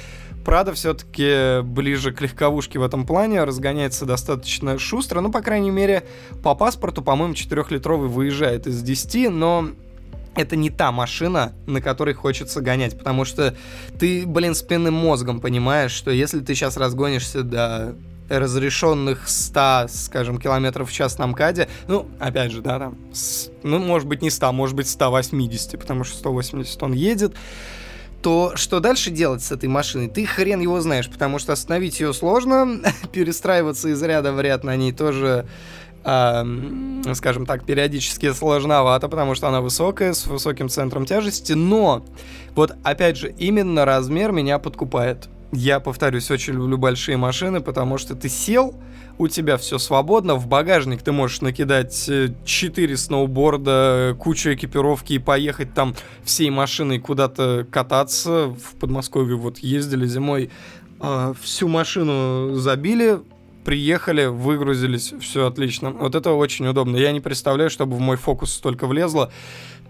Прада 0.44 0.74
все-таки 0.74 1.62
ближе 1.62 2.12
к 2.14 2.22
легковушке 2.22 2.80
в 2.80 2.84
этом 2.84 3.06
плане, 3.06 3.44
разгоняется 3.44 4.08
достаточно 4.08 4.80
шустро, 4.80 5.22
ну, 5.22 5.32
по 5.32 5.42
крайней 5.42 5.70
мере, 5.70 6.02
по 6.42 6.56
паспорту, 6.56 7.04
по-моему, 7.04 7.36
4-литровый 7.36 8.08
выезжает 8.08 8.66
из 8.66 8.82
10, 8.82 9.30
но 9.30 9.70
это 10.36 10.56
не 10.56 10.70
та 10.70 10.92
машина, 10.92 11.54
на 11.68 11.82
которой 11.82 12.14
хочется 12.14 12.62
гонять, 12.62 12.98
потому 12.98 13.26
что 13.26 13.56
ты, 14.00 14.26
блин, 14.26 14.56
спинным 14.56 14.94
мозгом 14.94 15.40
понимаешь, 15.42 15.92
что 15.92 16.12
если 16.12 16.40
ты 16.40 16.56
сейчас 16.56 16.78
разгонишься 16.78 17.44
до 17.44 17.96
разрешенных 18.30 19.28
100, 19.28 19.88
скажем, 19.90 20.40
километров 20.40 20.90
в 20.90 20.94
час 20.94 21.18
на 21.18 21.28
МКАДе, 21.28 21.68
ну, 21.88 22.08
опять 22.20 22.52
же, 22.52 22.62
да, 22.62 22.80
там, 22.80 22.98
с, 23.14 23.50
ну, 23.64 23.80
может 23.80 24.08
быть, 24.08 24.22
не 24.22 24.30
100, 24.30 24.52
может 24.54 24.76
быть, 24.76 24.88
180, 24.88 25.80
потому 25.80 26.04
что 26.04 26.18
180 26.18 26.84
он 26.84 26.94
едет, 26.94 27.36
то 28.22 28.54
что 28.56 28.80
дальше 28.80 29.12
делать 29.12 29.44
с 29.44 29.52
этой 29.52 29.68
машиной? 29.68 30.08
Ты 30.08 30.26
хрен 30.26 30.62
его 30.62 30.80
знаешь, 30.80 31.10
потому 31.10 31.40
что 31.40 31.52
остановить 31.52 32.00
ее 32.00 32.14
сложно, 32.14 32.80
перестраиваться 33.12 33.90
из 33.90 34.02
ряда 34.02 34.32
в 34.32 34.40
ряд 34.42 34.64
на 34.64 34.76
ней 34.78 34.94
тоже 34.94 35.46
а, 36.04 36.46
скажем 37.14 37.46
так, 37.46 37.66
периодически 37.66 38.32
сложновато, 38.34 39.08
потому 39.08 39.36
что 39.36 39.48
она 39.48 39.62
высокая, 39.62 40.14
с 40.14 40.28
высоким 40.28 40.70
центром 40.70 41.06
тяжести, 41.06 41.54
но 41.54 42.06
вот 42.56 42.76
опять 42.84 43.18
же, 43.18 43.34
именно 43.38 43.86
размер 43.86 44.32
меня 44.32 44.60
подкупает. 44.60 45.30
Я, 45.56 45.80
повторюсь, 45.80 46.32
очень 46.32 46.54
люблю 46.54 46.80
большие 46.80 47.16
машины, 47.16 47.62
потому 47.62 48.00
что 48.00 48.16
ты 48.16 48.28
сел, 48.28 48.74
у 49.20 49.28
тебя 49.28 49.58
все 49.58 49.78
свободно, 49.78 50.34
в 50.34 50.48
багажник 50.48 51.04
ты 51.04 51.12
можешь 51.12 51.42
накидать 51.42 52.10
4 52.46 52.94
э, 52.94 52.98
сноуборда, 52.98 54.18
кучу 54.20 54.54
экипировки 54.54 55.14
и 55.14 55.20
поехать 55.20 55.74
там 55.76 55.96
всей 56.24 56.50
машиной 56.50 57.00
куда-то 57.00 57.68
кататься. 57.70 58.48
В 58.48 58.80
Подмосковье 58.80 59.36
вот 59.36 59.60
ездили 59.60 60.08
зимой, 60.08 60.50
э, 61.00 61.34
всю 61.40 61.68
машину 61.68 62.56
забили, 62.56 63.20
приехали, 63.64 64.26
выгрузились, 64.26 65.14
все 65.20 65.48
отлично. 65.48 65.92
Вот 65.92 66.16
это 66.16 66.32
очень 66.32 66.68
удобно. 66.68 66.98
Я 66.98 67.12
не 67.12 67.20
представляю, 67.20 67.70
чтобы 67.70 67.96
в 67.96 68.00
мой 68.00 68.18
фокус 68.18 68.54
столько 68.54 68.88
влезло. 68.88 69.32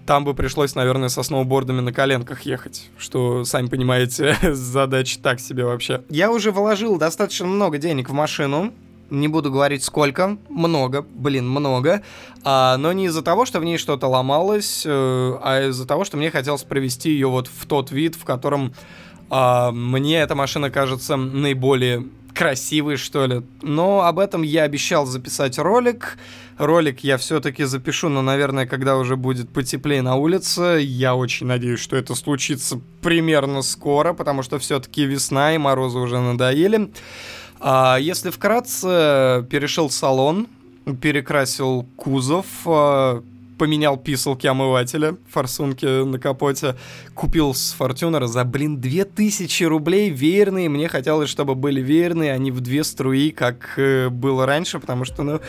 Там 0.06 0.26
бы 0.26 0.34
пришлось, 0.34 0.76
наверное, 0.76 1.08
со 1.08 1.24
сноубордами 1.24 1.80
на 1.80 1.94
коленках 1.94 2.42
ехать, 2.42 2.90
что, 2.98 3.46
сами 3.46 3.68
понимаете, 3.68 4.38
задача 4.54 5.20
так 5.22 5.40
себе 5.40 5.64
вообще. 5.64 6.04
Я 6.10 6.32
уже 6.32 6.52
вложил 6.52 6.98
достаточно 6.98 7.46
много 7.46 7.78
денег 7.78 8.10
в 8.10 8.14
машину, 8.14 8.74
не 9.10 9.28
буду 9.28 9.52
говорить 9.52 9.84
сколько, 9.84 10.38
много, 10.50 11.04
блин, 11.04 11.50
много, 11.50 12.02
а, 12.44 12.78
но 12.78 12.92
не 12.92 13.06
из-за 13.06 13.22
того, 13.22 13.46
что 13.46 13.60
в 13.60 13.64
ней 13.64 13.78
что-то 13.78 14.08
ломалось, 14.08 14.84
э, 14.86 14.90
а 15.42 15.68
из-за 15.70 15.88
того, 15.88 16.04
что 16.04 16.18
мне 16.18 16.32
хотелось 16.32 16.64
привести 16.64 17.12
ее 17.12 17.28
вот 17.28 17.48
в 17.48 17.66
тот 17.66 17.92
вид, 17.92 18.16
в 18.16 18.26
котором 18.26 18.74
а, 19.30 19.72
мне 19.72 20.20
эта 20.20 20.36
машина 20.36 20.70
кажется 20.70 21.16
наиболее 21.16 22.06
красивый, 22.34 22.98
что 22.98 23.26
ли. 23.26 23.42
Но 23.62 24.02
об 24.02 24.20
этом 24.20 24.42
я 24.42 24.64
обещал 24.64 25.06
записать 25.06 25.58
ролик. 25.58 26.18
Ролик 26.58 27.02
я 27.02 27.18
все-таки 27.18 27.64
запишу, 27.64 28.10
но, 28.10 28.22
наверное, 28.22 28.66
когда 28.66 28.98
уже 28.98 29.16
будет 29.16 29.50
потеплее 29.50 30.02
на 30.02 30.16
улице. 30.16 30.80
Я 30.82 31.16
очень 31.16 31.48
надеюсь, 31.48 31.80
что 31.80 31.96
это 31.96 32.16
случится 32.16 32.80
примерно 33.02 33.62
скоро, 33.62 34.14
потому 34.14 34.44
что 34.44 34.60
все-таки 34.60 35.06
весна 35.06 35.56
и 35.56 35.58
морозы 35.58 36.00
уже 36.00 36.20
надоели. 36.20 36.92
А 37.60 37.98
если 37.98 38.30
вкратце, 38.30 39.48
перешел 39.50 39.90
салон, 39.90 40.48
перекрасил 41.02 41.88
кузов, 41.96 42.46
а, 42.66 43.24
поменял 43.64 43.96
писалки 43.96 44.46
омывателя, 44.46 45.16
форсунки 45.30 46.04
на 46.04 46.20
капоте, 46.20 46.76
купил 47.14 47.54
с 47.54 47.72
Фортюнера 47.72 48.28
за, 48.28 48.44
блин, 48.44 48.82
2000 48.82 49.64
рублей 49.64 50.10
веерные. 50.10 50.68
Мне 50.68 50.90
хотелось, 50.90 51.30
чтобы 51.30 51.56
были 51.56 51.80
веерные, 51.80 52.34
а 52.34 52.38
не 52.38 52.52
в 52.52 52.60
две 52.60 52.84
струи, 52.84 53.32
как 53.32 53.76
э, 53.78 54.10
было 54.10 54.46
раньше, 54.46 54.80
потому 54.80 55.06
что, 55.06 55.24
ну, 55.24 55.40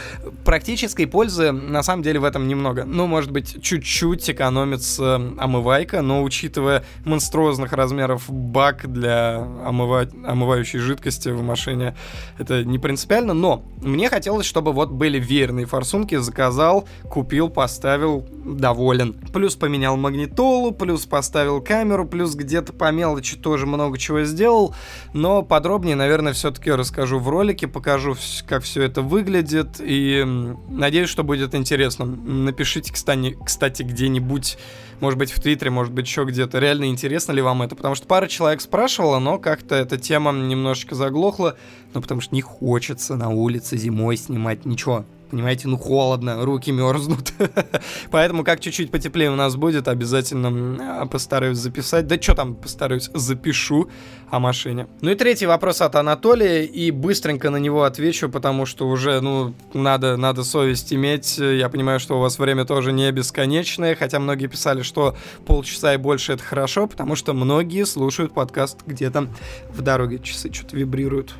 практической 0.44 1.06
пользы 1.06 1.50
на 1.50 1.82
самом 1.82 2.04
деле 2.04 2.20
в 2.20 2.24
этом 2.24 2.46
немного. 2.46 2.84
Ну, 2.84 3.08
может 3.08 3.32
быть, 3.32 3.60
чуть-чуть 3.60 4.30
экономится 4.30 5.16
омывайка, 5.16 6.00
но 6.00 6.22
учитывая 6.22 6.84
монструозных 7.04 7.72
размеров 7.72 8.26
бак 8.28 8.88
для 8.88 9.38
омыва... 9.66 10.08
омывающей 10.24 10.78
жидкости 10.78 11.30
в 11.30 11.42
машине, 11.42 11.96
это 12.38 12.62
не 12.62 12.78
принципиально, 12.78 13.34
но 13.34 13.64
мне 13.82 14.08
хотелось, 14.08 14.46
чтобы 14.46 14.72
вот 14.72 14.92
были 14.92 15.18
веерные 15.18 15.66
форсунки, 15.66 16.14
заказал, 16.14 16.86
купил, 17.10 17.48
поставил, 17.48 18.03
поставил, 18.04 18.26
доволен. 18.44 19.14
Плюс 19.32 19.56
поменял 19.56 19.96
магнитолу, 19.96 20.72
плюс 20.72 21.06
поставил 21.06 21.60
камеру, 21.60 22.06
плюс 22.06 22.34
где-то 22.34 22.72
по 22.72 22.90
мелочи 22.90 23.36
тоже 23.36 23.66
много 23.66 23.98
чего 23.98 24.22
сделал. 24.24 24.74
Но 25.12 25.42
подробнее, 25.42 25.96
наверное, 25.96 26.32
все-таки 26.32 26.70
расскажу 26.70 27.18
в 27.18 27.28
ролике, 27.28 27.66
покажу, 27.66 28.16
как 28.46 28.62
все 28.62 28.82
это 28.82 29.02
выглядит. 29.02 29.80
И 29.80 30.24
надеюсь, 30.68 31.08
что 31.08 31.24
будет 31.24 31.54
интересно. 31.54 32.04
Напишите, 32.04 32.92
кстати, 32.92 33.36
кстати 33.44 33.82
где-нибудь 33.82 34.58
может 35.00 35.18
быть, 35.18 35.32
в 35.32 35.40
Твиттере, 35.40 35.70
может 35.70 35.92
быть, 35.92 36.06
еще 36.06 36.24
где-то. 36.24 36.58
Реально 36.58 36.86
интересно 36.86 37.32
ли 37.32 37.42
вам 37.42 37.62
это? 37.62 37.74
Потому 37.74 37.94
что 37.94 38.06
пара 38.06 38.26
человек 38.26 38.60
спрашивала, 38.60 39.18
но 39.18 39.38
как-то 39.38 39.74
эта 39.74 39.98
тема 39.98 40.32
немножечко 40.32 40.94
заглохла. 40.94 41.56
Ну, 41.94 42.02
потому 42.02 42.20
что 42.20 42.34
не 42.34 42.42
хочется 42.42 43.16
на 43.16 43.30
улице 43.30 43.76
зимой 43.76 44.16
снимать 44.16 44.64
ничего 44.64 45.04
понимаете, 45.34 45.66
ну 45.66 45.76
холодно, 45.76 46.44
руки 46.44 46.70
мерзнут. 46.70 47.32
Поэтому 48.12 48.44
как 48.44 48.60
чуть-чуть 48.60 48.92
потеплее 48.92 49.32
у 49.32 49.34
нас 49.34 49.56
будет, 49.56 49.88
обязательно 49.88 51.00
а, 51.00 51.06
постараюсь 51.06 51.58
записать. 51.58 52.06
Да 52.06 52.22
что 52.22 52.36
там 52.36 52.54
постараюсь, 52.54 53.10
запишу 53.14 53.90
о 54.30 54.38
машине. 54.38 54.86
Ну 55.00 55.10
и 55.10 55.16
третий 55.16 55.46
вопрос 55.46 55.80
от 55.80 55.96
Анатолия, 55.96 56.64
и 56.64 56.92
быстренько 56.92 57.50
на 57.50 57.56
него 57.56 57.82
отвечу, 57.82 58.28
потому 58.28 58.64
что 58.64 58.88
уже, 58.88 59.20
ну, 59.20 59.54
надо, 59.72 60.16
надо 60.16 60.44
совесть 60.44 60.92
иметь. 60.92 61.38
Я 61.38 61.68
понимаю, 61.68 61.98
что 61.98 62.16
у 62.18 62.20
вас 62.20 62.38
время 62.38 62.64
тоже 62.64 62.92
не 62.92 63.10
бесконечное, 63.10 63.96
хотя 63.96 64.20
многие 64.20 64.46
писали, 64.46 64.82
что 64.82 65.16
полчаса 65.46 65.94
и 65.94 65.96
больше 65.96 66.34
это 66.34 66.44
хорошо, 66.44 66.86
потому 66.86 67.16
что 67.16 67.32
многие 67.32 67.84
слушают 67.86 68.32
подкаст 68.32 68.78
где-то 68.86 69.26
в 69.70 69.82
дороге. 69.82 70.20
Часы 70.20 70.52
что-то 70.52 70.76
вибрируют 70.76 71.34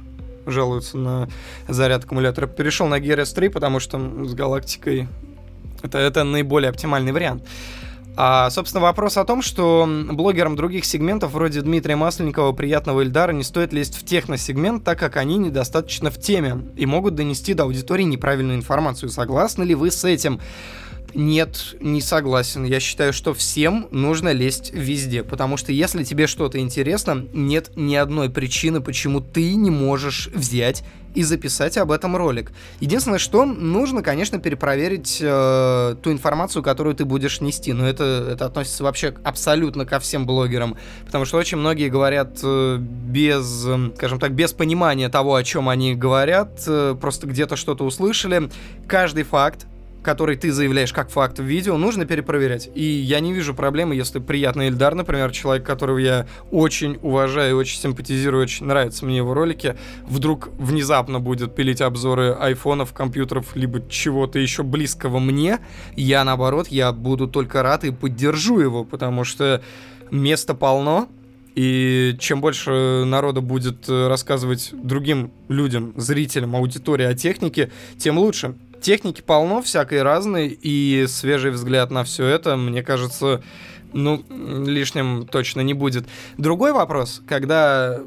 жалуются 0.46 0.98
на 0.98 1.28
заряд 1.68 2.04
аккумулятора. 2.04 2.46
Перешел 2.46 2.86
на 2.86 2.98
Gear 2.98 3.22
S3, 3.22 3.50
потому 3.50 3.80
что 3.80 3.98
с 4.24 4.34
галактикой 4.34 5.08
это, 5.82 5.98
это 5.98 6.24
наиболее 6.24 6.70
оптимальный 6.70 7.12
вариант. 7.12 7.44
А, 8.16 8.48
собственно, 8.50 8.80
вопрос 8.80 9.16
о 9.16 9.24
том, 9.24 9.42
что 9.42 9.88
блогерам 10.10 10.54
других 10.54 10.84
сегментов, 10.84 11.32
вроде 11.32 11.62
Дмитрия 11.62 11.96
Масленникова, 11.96 12.52
Приятного 12.52 13.02
Ильдара, 13.02 13.32
не 13.32 13.42
стоит 13.42 13.72
лезть 13.72 13.96
в 13.96 14.04
техносегмент, 14.04 14.84
так 14.84 14.98
как 15.00 15.16
они 15.16 15.36
недостаточно 15.36 16.10
в 16.10 16.20
теме 16.20 16.58
и 16.76 16.86
могут 16.86 17.16
донести 17.16 17.54
до 17.54 17.64
аудитории 17.64 18.04
неправильную 18.04 18.56
информацию. 18.56 19.08
Согласны 19.08 19.64
ли 19.64 19.74
вы 19.74 19.90
с 19.90 20.04
этим? 20.04 20.40
Нет, 21.14 21.76
не 21.80 22.00
согласен. 22.00 22.64
Я 22.64 22.80
считаю, 22.80 23.12
что 23.12 23.34
всем 23.34 23.86
нужно 23.92 24.32
лезть 24.32 24.72
везде, 24.72 25.22
потому 25.22 25.56
что 25.56 25.70
если 25.70 26.02
тебе 26.02 26.26
что-то 26.26 26.58
интересно, 26.58 27.26
нет 27.32 27.70
ни 27.76 27.94
одной 27.94 28.30
причины, 28.30 28.80
почему 28.80 29.20
ты 29.20 29.54
не 29.54 29.70
можешь 29.70 30.28
взять 30.34 30.82
и 31.14 31.22
записать 31.22 31.78
об 31.78 31.92
этом 31.92 32.16
ролик. 32.16 32.50
Единственное, 32.80 33.20
что 33.20 33.44
нужно, 33.44 34.02
конечно, 34.02 34.40
перепроверить 34.40 35.18
э, 35.20 35.96
ту 36.02 36.10
информацию, 36.10 36.62
которую 36.64 36.96
ты 36.96 37.04
будешь 37.04 37.40
нести. 37.40 37.72
Но 37.72 37.86
это, 37.86 38.30
это 38.32 38.46
относится 38.46 38.82
вообще 38.82 39.14
абсолютно 39.22 39.86
ко 39.86 40.00
всем 40.00 40.26
блогерам, 40.26 40.76
потому 41.06 41.24
что 41.24 41.38
очень 41.38 41.58
многие 41.58 41.88
говорят 41.88 42.40
э, 42.42 42.78
без, 42.80 43.64
э, 43.66 43.92
скажем 43.94 44.18
так, 44.18 44.32
без 44.32 44.52
понимания 44.52 45.08
того, 45.08 45.36
о 45.36 45.44
чем 45.44 45.68
они 45.68 45.94
говорят, 45.94 46.64
э, 46.66 46.96
просто 47.00 47.28
где-то 47.28 47.54
что-то 47.54 47.84
услышали. 47.84 48.50
Каждый 48.88 49.22
факт 49.22 49.66
который 50.04 50.36
ты 50.36 50.52
заявляешь 50.52 50.92
как 50.92 51.10
факт 51.10 51.38
в 51.38 51.42
видео, 51.42 51.76
нужно 51.76 52.04
перепроверять. 52.04 52.70
И 52.74 52.84
я 52.84 53.20
не 53.20 53.32
вижу 53.32 53.54
проблемы, 53.54 53.96
если 53.96 54.20
приятный 54.20 54.68
Эльдар, 54.68 54.94
например, 54.94 55.32
человек, 55.32 55.66
которого 55.66 55.98
я 55.98 56.26
очень 56.50 56.98
уважаю, 57.02 57.56
очень 57.56 57.80
симпатизирую, 57.80 58.42
очень 58.42 58.66
нравятся 58.66 59.04
мне 59.04 59.16
его 59.16 59.34
ролики, 59.34 59.76
вдруг 60.06 60.50
внезапно 60.58 61.18
будет 61.18 61.54
пилить 61.54 61.80
обзоры 61.80 62.32
айфонов, 62.32 62.92
компьютеров, 62.92 63.56
либо 63.56 63.82
чего-то 63.88 64.38
еще 64.38 64.62
близкого 64.62 65.18
мне, 65.18 65.58
я, 65.96 66.22
наоборот, 66.22 66.68
я 66.68 66.92
буду 66.92 67.26
только 67.26 67.62
рад 67.62 67.84
и 67.84 67.90
поддержу 67.90 68.60
его, 68.60 68.84
потому 68.84 69.24
что 69.24 69.62
места 70.10 70.54
полно, 70.54 71.08
и 71.54 72.16
чем 72.18 72.40
больше 72.40 73.04
народа 73.06 73.40
будет 73.40 73.88
рассказывать 73.88 74.70
другим 74.72 75.30
людям, 75.48 75.92
зрителям, 75.96 76.56
аудитории 76.56 77.06
о 77.06 77.14
технике, 77.14 77.70
тем 77.96 78.18
лучше. 78.18 78.56
Техники 78.84 79.22
полно 79.22 79.62
всякой 79.62 80.02
разной, 80.02 80.48
и 80.48 81.06
свежий 81.08 81.52
взгляд 81.52 81.90
на 81.90 82.04
все 82.04 82.26
это, 82.26 82.54
мне 82.54 82.82
кажется, 82.82 83.42
ну, 83.94 84.22
лишним 84.28 85.26
точно 85.26 85.62
не 85.62 85.72
будет. 85.72 86.04
Другой 86.36 86.72
вопрос, 86.72 87.22
когда 87.26 88.02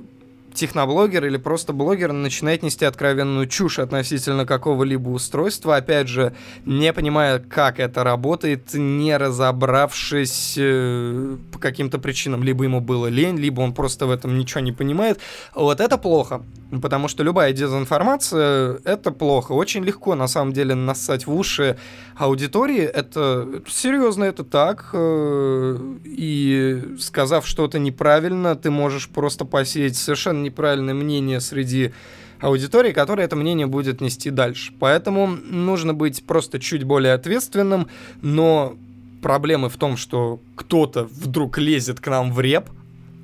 техноблогер 0.57 1.25
или 1.25 1.37
просто 1.37 1.71
блогер 1.71 2.11
начинает 2.11 2.63
нести 2.63 2.83
откровенную 2.83 3.47
чушь 3.47 3.79
относительно 3.79 4.45
какого-либо 4.45 5.09
устройства, 5.09 5.77
опять 5.77 6.07
же, 6.07 6.33
не 6.65 6.91
понимая, 6.91 7.39
как 7.39 7.79
это 7.79 8.03
работает, 8.03 8.73
не 8.73 9.15
разобравшись 9.15 10.55
э, 10.57 11.37
по 11.51 11.59
каким-то 11.59 11.99
причинам. 11.99 12.43
Либо 12.43 12.63
ему 12.63 12.81
было 12.81 13.07
лень, 13.07 13.37
либо 13.37 13.61
он 13.61 13.73
просто 13.73 14.07
в 14.07 14.11
этом 14.11 14.37
ничего 14.37 14.61
не 14.61 14.71
понимает. 14.71 15.19
Вот 15.53 15.79
это 15.79 15.97
плохо, 15.97 16.41
потому 16.81 17.07
что 17.07 17.23
любая 17.23 17.53
дезинформация— 17.53 18.79
это 18.83 19.11
плохо. 19.11 19.51
Очень 19.51 19.83
легко, 19.83 20.15
на 20.15 20.27
самом 20.27 20.53
деле, 20.53 20.73
нассать 20.73 21.27
в 21.27 21.33
уши 21.33 21.77
аудитории. 22.15 22.81
Это, 22.81 23.61
серьезно, 23.67 24.23
это 24.23 24.43
так. 24.43 24.89
Э, 24.93 25.77
и 26.03 26.95
сказав 26.99 27.45
что-то 27.47 27.77
неправильно, 27.77 28.55
ты 28.55 28.71
можешь 28.71 29.07
просто 29.07 29.45
посеять 29.45 29.95
совершенно 29.95 30.46
неправильное 30.47 30.93
мнение 30.93 31.39
среди 31.39 31.91
аудитории, 32.39 32.91
которая 32.91 33.25
это 33.25 33.35
мнение 33.35 33.67
будет 33.67 34.01
нести 34.01 34.29
дальше. 34.29 34.73
Поэтому 34.79 35.27
нужно 35.27 35.93
быть 35.93 36.23
просто 36.25 36.59
чуть 36.59 36.83
более 36.83 37.13
ответственным, 37.13 37.87
но 38.21 38.75
проблемы 39.21 39.69
в 39.69 39.77
том, 39.77 39.97
что 39.97 40.39
кто-то 40.55 41.05
вдруг 41.05 41.57
лезет 41.57 41.99
к 41.99 42.07
нам 42.07 42.31
в 42.31 42.39
реп, 42.39 42.69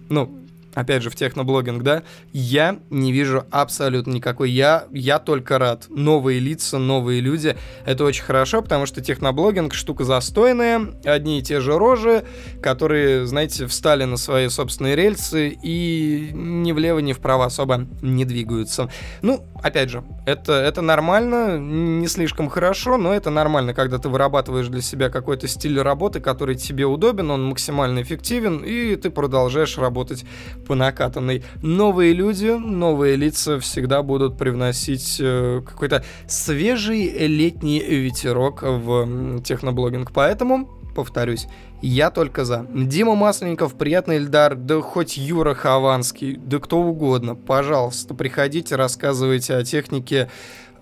ну, 0.09 0.42
опять 0.73 1.03
же, 1.03 1.09
в 1.09 1.15
техноблогинг, 1.15 1.83
да, 1.83 2.03
я 2.31 2.79
не 2.89 3.11
вижу 3.11 3.45
абсолютно 3.51 4.11
никакой. 4.11 4.51
Я, 4.51 4.85
я 4.91 5.19
только 5.19 5.59
рад. 5.59 5.85
Новые 5.89 6.39
лица, 6.39 6.77
новые 6.77 7.21
люди. 7.21 7.55
Это 7.85 8.03
очень 8.03 8.23
хорошо, 8.23 8.61
потому 8.61 8.85
что 8.85 9.01
техноблогинг 9.01 9.73
штука 9.73 10.03
застойная. 10.03 10.93
Одни 11.05 11.39
и 11.39 11.41
те 11.41 11.59
же 11.59 11.77
рожи, 11.77 12.23
которые, 12.61 13.25
знаете, 13.25 13.67
встали 13.67 14.03
на 14.05 14.17
свои 14.17 14.49
собственные 14.49 14.95
рельсы 14.95 15.57
и 15.61 16.31
ни 16.33 16.71
влево, 16.71 16.99
ни 16.99 17.13
вправо 17.13 17.45
особо 17.45 17.87
не 18.01 18.25
двигаются. 18.25 18.89
Ну, 19.21 19.45
опять 19.61 19.89
же, 19.89 20.03
это, 20.25 20.53
это 20.53 20.81
нормально, 20.81 21.57
не 21.57 22.07
слишком 22.07 22.49
хорошо, 22.49 22.97
но 22.97 23.13
это 23.13 23.29
нормально, 23.29 23.73
когда 23.73 23.97
ты 23.97 24.09
вырабатываешь 24.09 24.67
для 24.67 24.81
себя 24.81 25.09
какой-то 25.09 25.47
стиль 25.47 25.79
работы, 25.79 26.19
который 26.19 26.55
тебе 26.55 26.85
удобен, 26.85 27.31
он 27.31 27.45
максимально 27.45 28.01
эффективен, 28.01 28.63
и 28.63 28.95
ты 28.95 29.09
продолжаешь 29.09 29.77
работать 29.77 30.25
по 30.65 30.75
накатанной. 30.75 31.43
Новые 31.61 32.13
люди, 32.13 32.47
новые 32.47 33.15
лица 33.15 33.59
всегда 33.59 34.03
будут 34.03 34.37
привносить 34.37 35.17
э, 35.19 35.61
какой-то 35.65 36.03
свежий 36.27 37.27
летний 37.27 37.79
ветерок 37.79 38.63
в 38.63 39.41
техноблогинг. 39.41 40.11
Поэтому, 40.11 40.69
повторюсь, 40.95 41.47
я 41.81 42.11
только 42.11 42.45
за. 42.45 42.65
Дима 42.73 43.13
Масленников, 43.15 43.75
приятный 43.75 44.17
Эльдар, 44.17 44.55
да 44.55 44.79
хоть 44.79 45.17
Юра 45.17 45.53
Хованский, 45.53 46.37
да 46.37 46.59
кто 46.59 46.79
угодно. 46.81 47.35
Пожалуйста, 47.35 48.13
приходите, 48.13 48.77
рассказывайте 48.77 49.55
о 49.55 49.63
технике. 49.65 50.29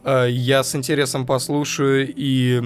Э, 0.04 0.28
я 0.30 0.64
с 0.64 0.76
интересом 0.76 1.26
послушаю, 1.26 2.12
и 2.16 2.62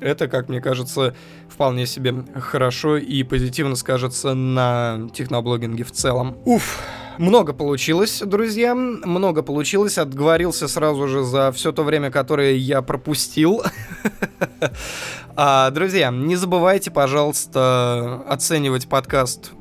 это, 0.00 0.28
как 0.28 0.48
мне 0.48 0.60
кажется, 0.60 1.14
вполне 1.48 1.86
себе 1.86 2.14
хорошо 2.36 2.96
и 2.96 3.22
позитивно 3.22 3.76
скажется 3.76 4.34
на 4.34 5.08
техноблогинге 5.14 5.84
в 5.84 5.92
целом. 5.92 6.36
Уф, 6.44 6.80
много 7.18 7.52
получилось, 7.52 8.22
друзья, 8.24 8.74
много 8.74 9.42
получилось. 9.42 9.98
Отговорился 9.98 10.68
сразу 10.68 11.06
же 11.06 11.22
за 11.22 11.52
все 11.52 11.72
то 11.72 11.82
время, 11.82 12.10
которое 12.10 12.54
я 12.54 12.82
пропустил. 12.82 13.62
а, 15.36 15.70
друзья, 15.70 16.10
не 16.10 16.36
забывайте, 16.36 16.90
пожалуйста, 16.90 18.22
оценивать 18.26 18.88
подкаст 18.88 19.52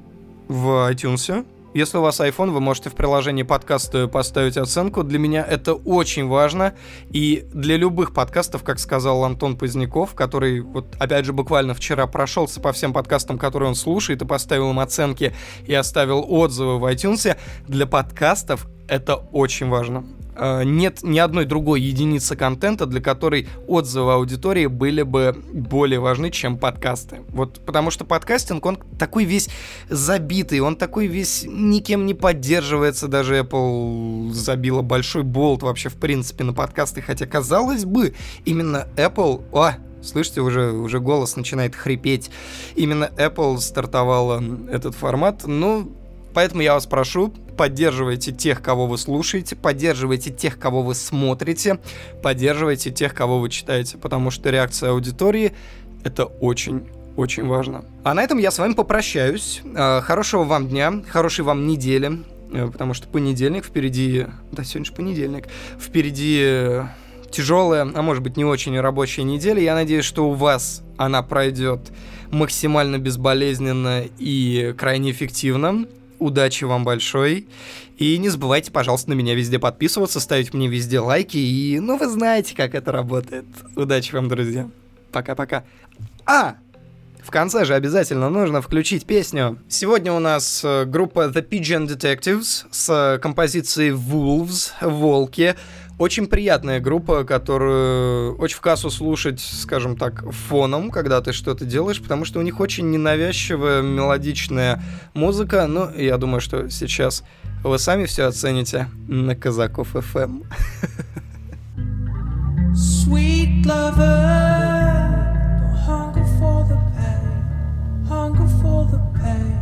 в 0.48 0.90
iTunes. 0.90 1.46
Если 1.76 2.00
у 2.00 2.02
вас 2.02 2.20
iPhone, 2.20 2.50
вы 2.50 2.62
можете 2.62 2.90
в 2.90 2.96
приложении 2.96 3.44
подкаста 3.44 4.08
поставить 4.08 4.58
оценку. 4.58 5.04
Для 5.04 5.20
меня 5.20 5.46
это 5.48 5.76
очень 5.76 6.28
важно. 6.28 6.74
И 7.12 7.46
для 7.54 7.78
любых 7.78 8.12
подкастов, 8.12 8.64
как 8.64 8.80
сказал 8.80 9.24
Антон 9.24 9.56
Поздняков, 9.56 10.16
который, 10.16 10.62
вот 10.62 10.96
опять 10.98 11.26
же, 11.26 11.34
буквально 11.34 11.76
вчера 11.76 12.08
прошелся 12.08 12.60
по 12.60 12.72
всем 12.72 12.92
подкастам, 12.92 13.38
которые 13.38 13.70
он 13.70 13.76
слушает, 13.76 14.24
и 14.24 14.26
поставил 14.26 14.72
им 14.72 14.80
оценки 14.80 15.36
и 15.68 15.74
оставил 15.76 16.26
отзывы 16.28 16.80
в 16.80 16.86
iTunes, 16.92 17.38
для 17.68 17.86
подкастов 17.86 18.68
это 18.88 19.16
очень 19.16 19.70
важно. 19.70 20.06
Э, 20.40 20.64
нет 20.64 21.04
ни 21.04 21.20
одной 21.20 21.46
другой 21.46 21.82
единицы 21.82 22.36
контента, 22.36 22.86
для 22.86 23.02
которой 23.02 23.48
отзывы 23.68 24.14
аудитории 24.14 24.68
были 24.68 25.02
бы 25.02 25.36
более 25.54 26.00
важны, 26.00 26.32
чем 26.32 26.58
подкасты. 26.58 27.20
Вот 27.30 27.60
потому 27.66 27.92
что 27.92 28.06
подкастинг, 28.06 28.66
он 28.66 28.78
такой 28.98 29.26
весь 29.26 29.50
забитый, 29.90 30.62
он 30.62 30.76
такой 30.76 31.08
весь 31.08 31.46
никем 31.46 32.06
не 32.06 32.14
поддерживается, 32.14 33.08
даже 33.08 33.40
Apple 33.40 34.32
забила 34.32 34.82
большой 34.82 35.24
болт 35.24 35.64
вообще 35.64 35.90
в 35.90 35.96
принципе 35.96 36.44
на 36.44 36.54
подкасты, 36.54 37.02
хотя 37.02 37.26
казалось 37.26 37.86
бы, 37.86 38.14
именно 38.46 38.88
Apple... 38.96 39.44
О, 39.52 39.74
Слышите, 40.02 40.40
уже, 40.40 40.72
уже 40.72 41.02
голос 41.02 41.36
начинает 41.36 41.76
хрипеть. 41.76 42.32
Именно 42.76 43.12
Apple 43.18 43.58
стартовала 43.58 44.42
этот 44.72 44.96
формат. 44.96 45.46
Ну, 45.46 45.92
Поэтому 46.40 46.62
я 46.62 46.74
вас 46.74 46.86
прошу, 46.86 47.34
поддерживайте 47.58 48.32
тех, 48.32 48.62
кого 48.62 48.88
вы 48.88 48.98
слушаете, 48.98 49.58
поддерживайте 49.58 50.32
тех, 50.32 50.58
кого 50.58 50.84
вы 50.84 50.96
смотрите, 50.96 51.80
поддерживайте 52.24 52.92
тех, 52.92 53.14
кого 53.14 53.40
вы 53.40 53.50
читаете, 53.50 53.98
потому 53.98 54.32
что 54.32 54.50
реакция 54.50 54.92
аудитории— 54.92 55.52
это 56.06 56.24
очень 56.24 56.88
очень 57.18 57.46
важно. 57.46 57.84
А 58.06 58.14
на 58.14 58.24
этом 58.24 58.38
я 58.38 58.52
с 58.52 58.58
вами 58.58 58.72
попрощаюсь. 58.72 59.62
А, 59.76 60.00
хорошего 60.00 60.46
вам 60.46 60.70
дня, 60.70 61.04
хорошей 61.10 61.44
вам 61.44 61.68
недели, 61.68 62.20
э, 62.54 62.70
потому 62.72 62.94
что 62.94 63.10
понедельник 63.10 63.66
впереди... 63.66 64.26
Да, 64.54 64.64
сегодня 64.64 64.86
же 64.86 64.94
понедельник. 64.94 65.50
Впереди 65.78 66.84
тяжелая, 67.32 67.82
а 67.82 68.02
может 68.02 68.24
быть 68.24 68.38
не 68.38 68.46
очень 68.46 68.80
рабочая 68.80 69.24
неделя. 69.24 69.62
Я 69.62 69.76
надеюсь, 69.76 70.06
что 70.06 70.30
у 70.30 70.36
вас 70.36 70.84
она 70.96 71.22
пройдет 71.22 71.92
максимально 72.32 72.98
безболезненно 72.98 74.06
и 74.18 74.74
крайне 74.78 75.12
эффективно. 75.12 75.86
Удачи 76.20 76.66
вам 76.66 76.84
большой. 76.84 77.48
И 77.98 78.18
не 78.18 78.30
забывайте, 78.30 78.72
пожалуйста, 78.72 79.10
на 79.10 79.14
меня 79.14 79.36
везде 79.36 79.58
подписываться, 79.58 80.20
ставить 80.20 80.54
мне 80.54 80.68
везде 80.68 81.00
лайки. 81.00 81.38
И, 81.38 81.80
ну, 81.80 81.98
вы 81.98 82.08
знаете, 82.08 82.56
как 82.56 82.76
это 82.76 82.92
работает. 82.92 83.46
Удачи 83.76 84.14
вам, 84.14 84.28
друзья. 84.28 84.70
Пока-пока. 85.12 85.64
А! 86.26 86.58
В 87.24 87.32
конце 87.32 87.64
же 87.64 87.76
обязательно 87.76 88.30
нужно 88.30 88.62
включить 88.62 89.06
песню. 89.06 89.60
Сегодня 89.68 90.12
у 90.14 90.20
нас 90.20 90.62
э, 90.64 90.86
группа 90.86 91.28
The 91.28 91.48
Pigeon 91.48 91.88
Detectives 91.88 92.66
с 92.72 93.20
композицией 93.22 93.92
Wolves, 93.92 94.72
Волки. 94.82 95.56
Очень 96.00 96.28
приятная 96.28 96.80
группа, 96.80 97.26
которую 97.26 98.38
очень 98.38 98.56
в 98.56 98.62
кассу 98.62 98.90
слушать, 98.90 99.42
скажем 99.42 99.98
так, 99.98 100.24
фоном, 100.32 100.92
когда 100.92 101.20
ты 101.20 101.34
что-то 101.34 101.66
делаешь, 101.66 102.02
потому 102.02 102.24
что 102.24 102.40
у 102.40 102.42
них 102.42 102.62
очень 102.62 102.90
ненавязчивая 102.90 103.82
мелодичная 103.82 104.82
музыка. 105.14 105.68
Ну, 105.68 105.92
я 105.94 106.18
думаю, 106.18 106.40
что 106.40 106.70
сейчас 106.70 107.26
вы 107.66 107.78
сами 107.78 108.06
все 108.06 108.28
оцените 108.28 108.88
на 109.10 109.36
Казаков 109.36 109.94
FM. 109.94 110.46
Sweet 112.74 113.66
lover, 113.66 115.04
hunger 115.86 116.24
for 116.40 116.64
the 116.64 116.78
pain, 116.96 118.08
hunger 118.08 118.48
for 118.62 118.86
the 118.86 119.00
pain. 119.20 119.60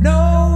No 0.00 0.55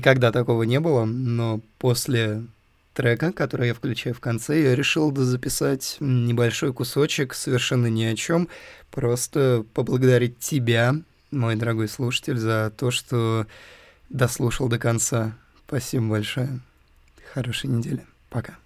никогда 0.00 0.32
такого 0.32 0.62
не 0.62 0.80
было, 0.80 1.04
но 1.04 1.60
после 1.78 2.46
трека, 2.94 3.32
который 3.32 3.68
я 3.68 3.74
включаю 3.74 4.14
в 4.14 4.20
конце, 4.20 4.62
я 4.62 4.74
решил 4.74 5.14
записать 5.14 5.98
небольшой 6.00 6.72
кусочек 6.72 7.34
совершенно 7.34 7.88
ни 7.88 8.04
о 8.04 8.16
чем, 8.16 8.48
просто 8.90 9.66
поблагодарить 9.74 10.38
тебя, 10.38 10.96
мой 11.30 11.54
дорогой 11.56 11.86
слушатель, 11.86 12.38
за 12.38 12.72
то, 12.74 12.90
что 12.90 13.46
дослушал 14.08 14.68
до 14.68 14.78
конца. 14.78 15.36
Спасибо 15.66 16.08
большое. 16.08 16.60
Хорошей 17.34 17.68
недели. 17.68 18.06
Пока. 18.30 18.56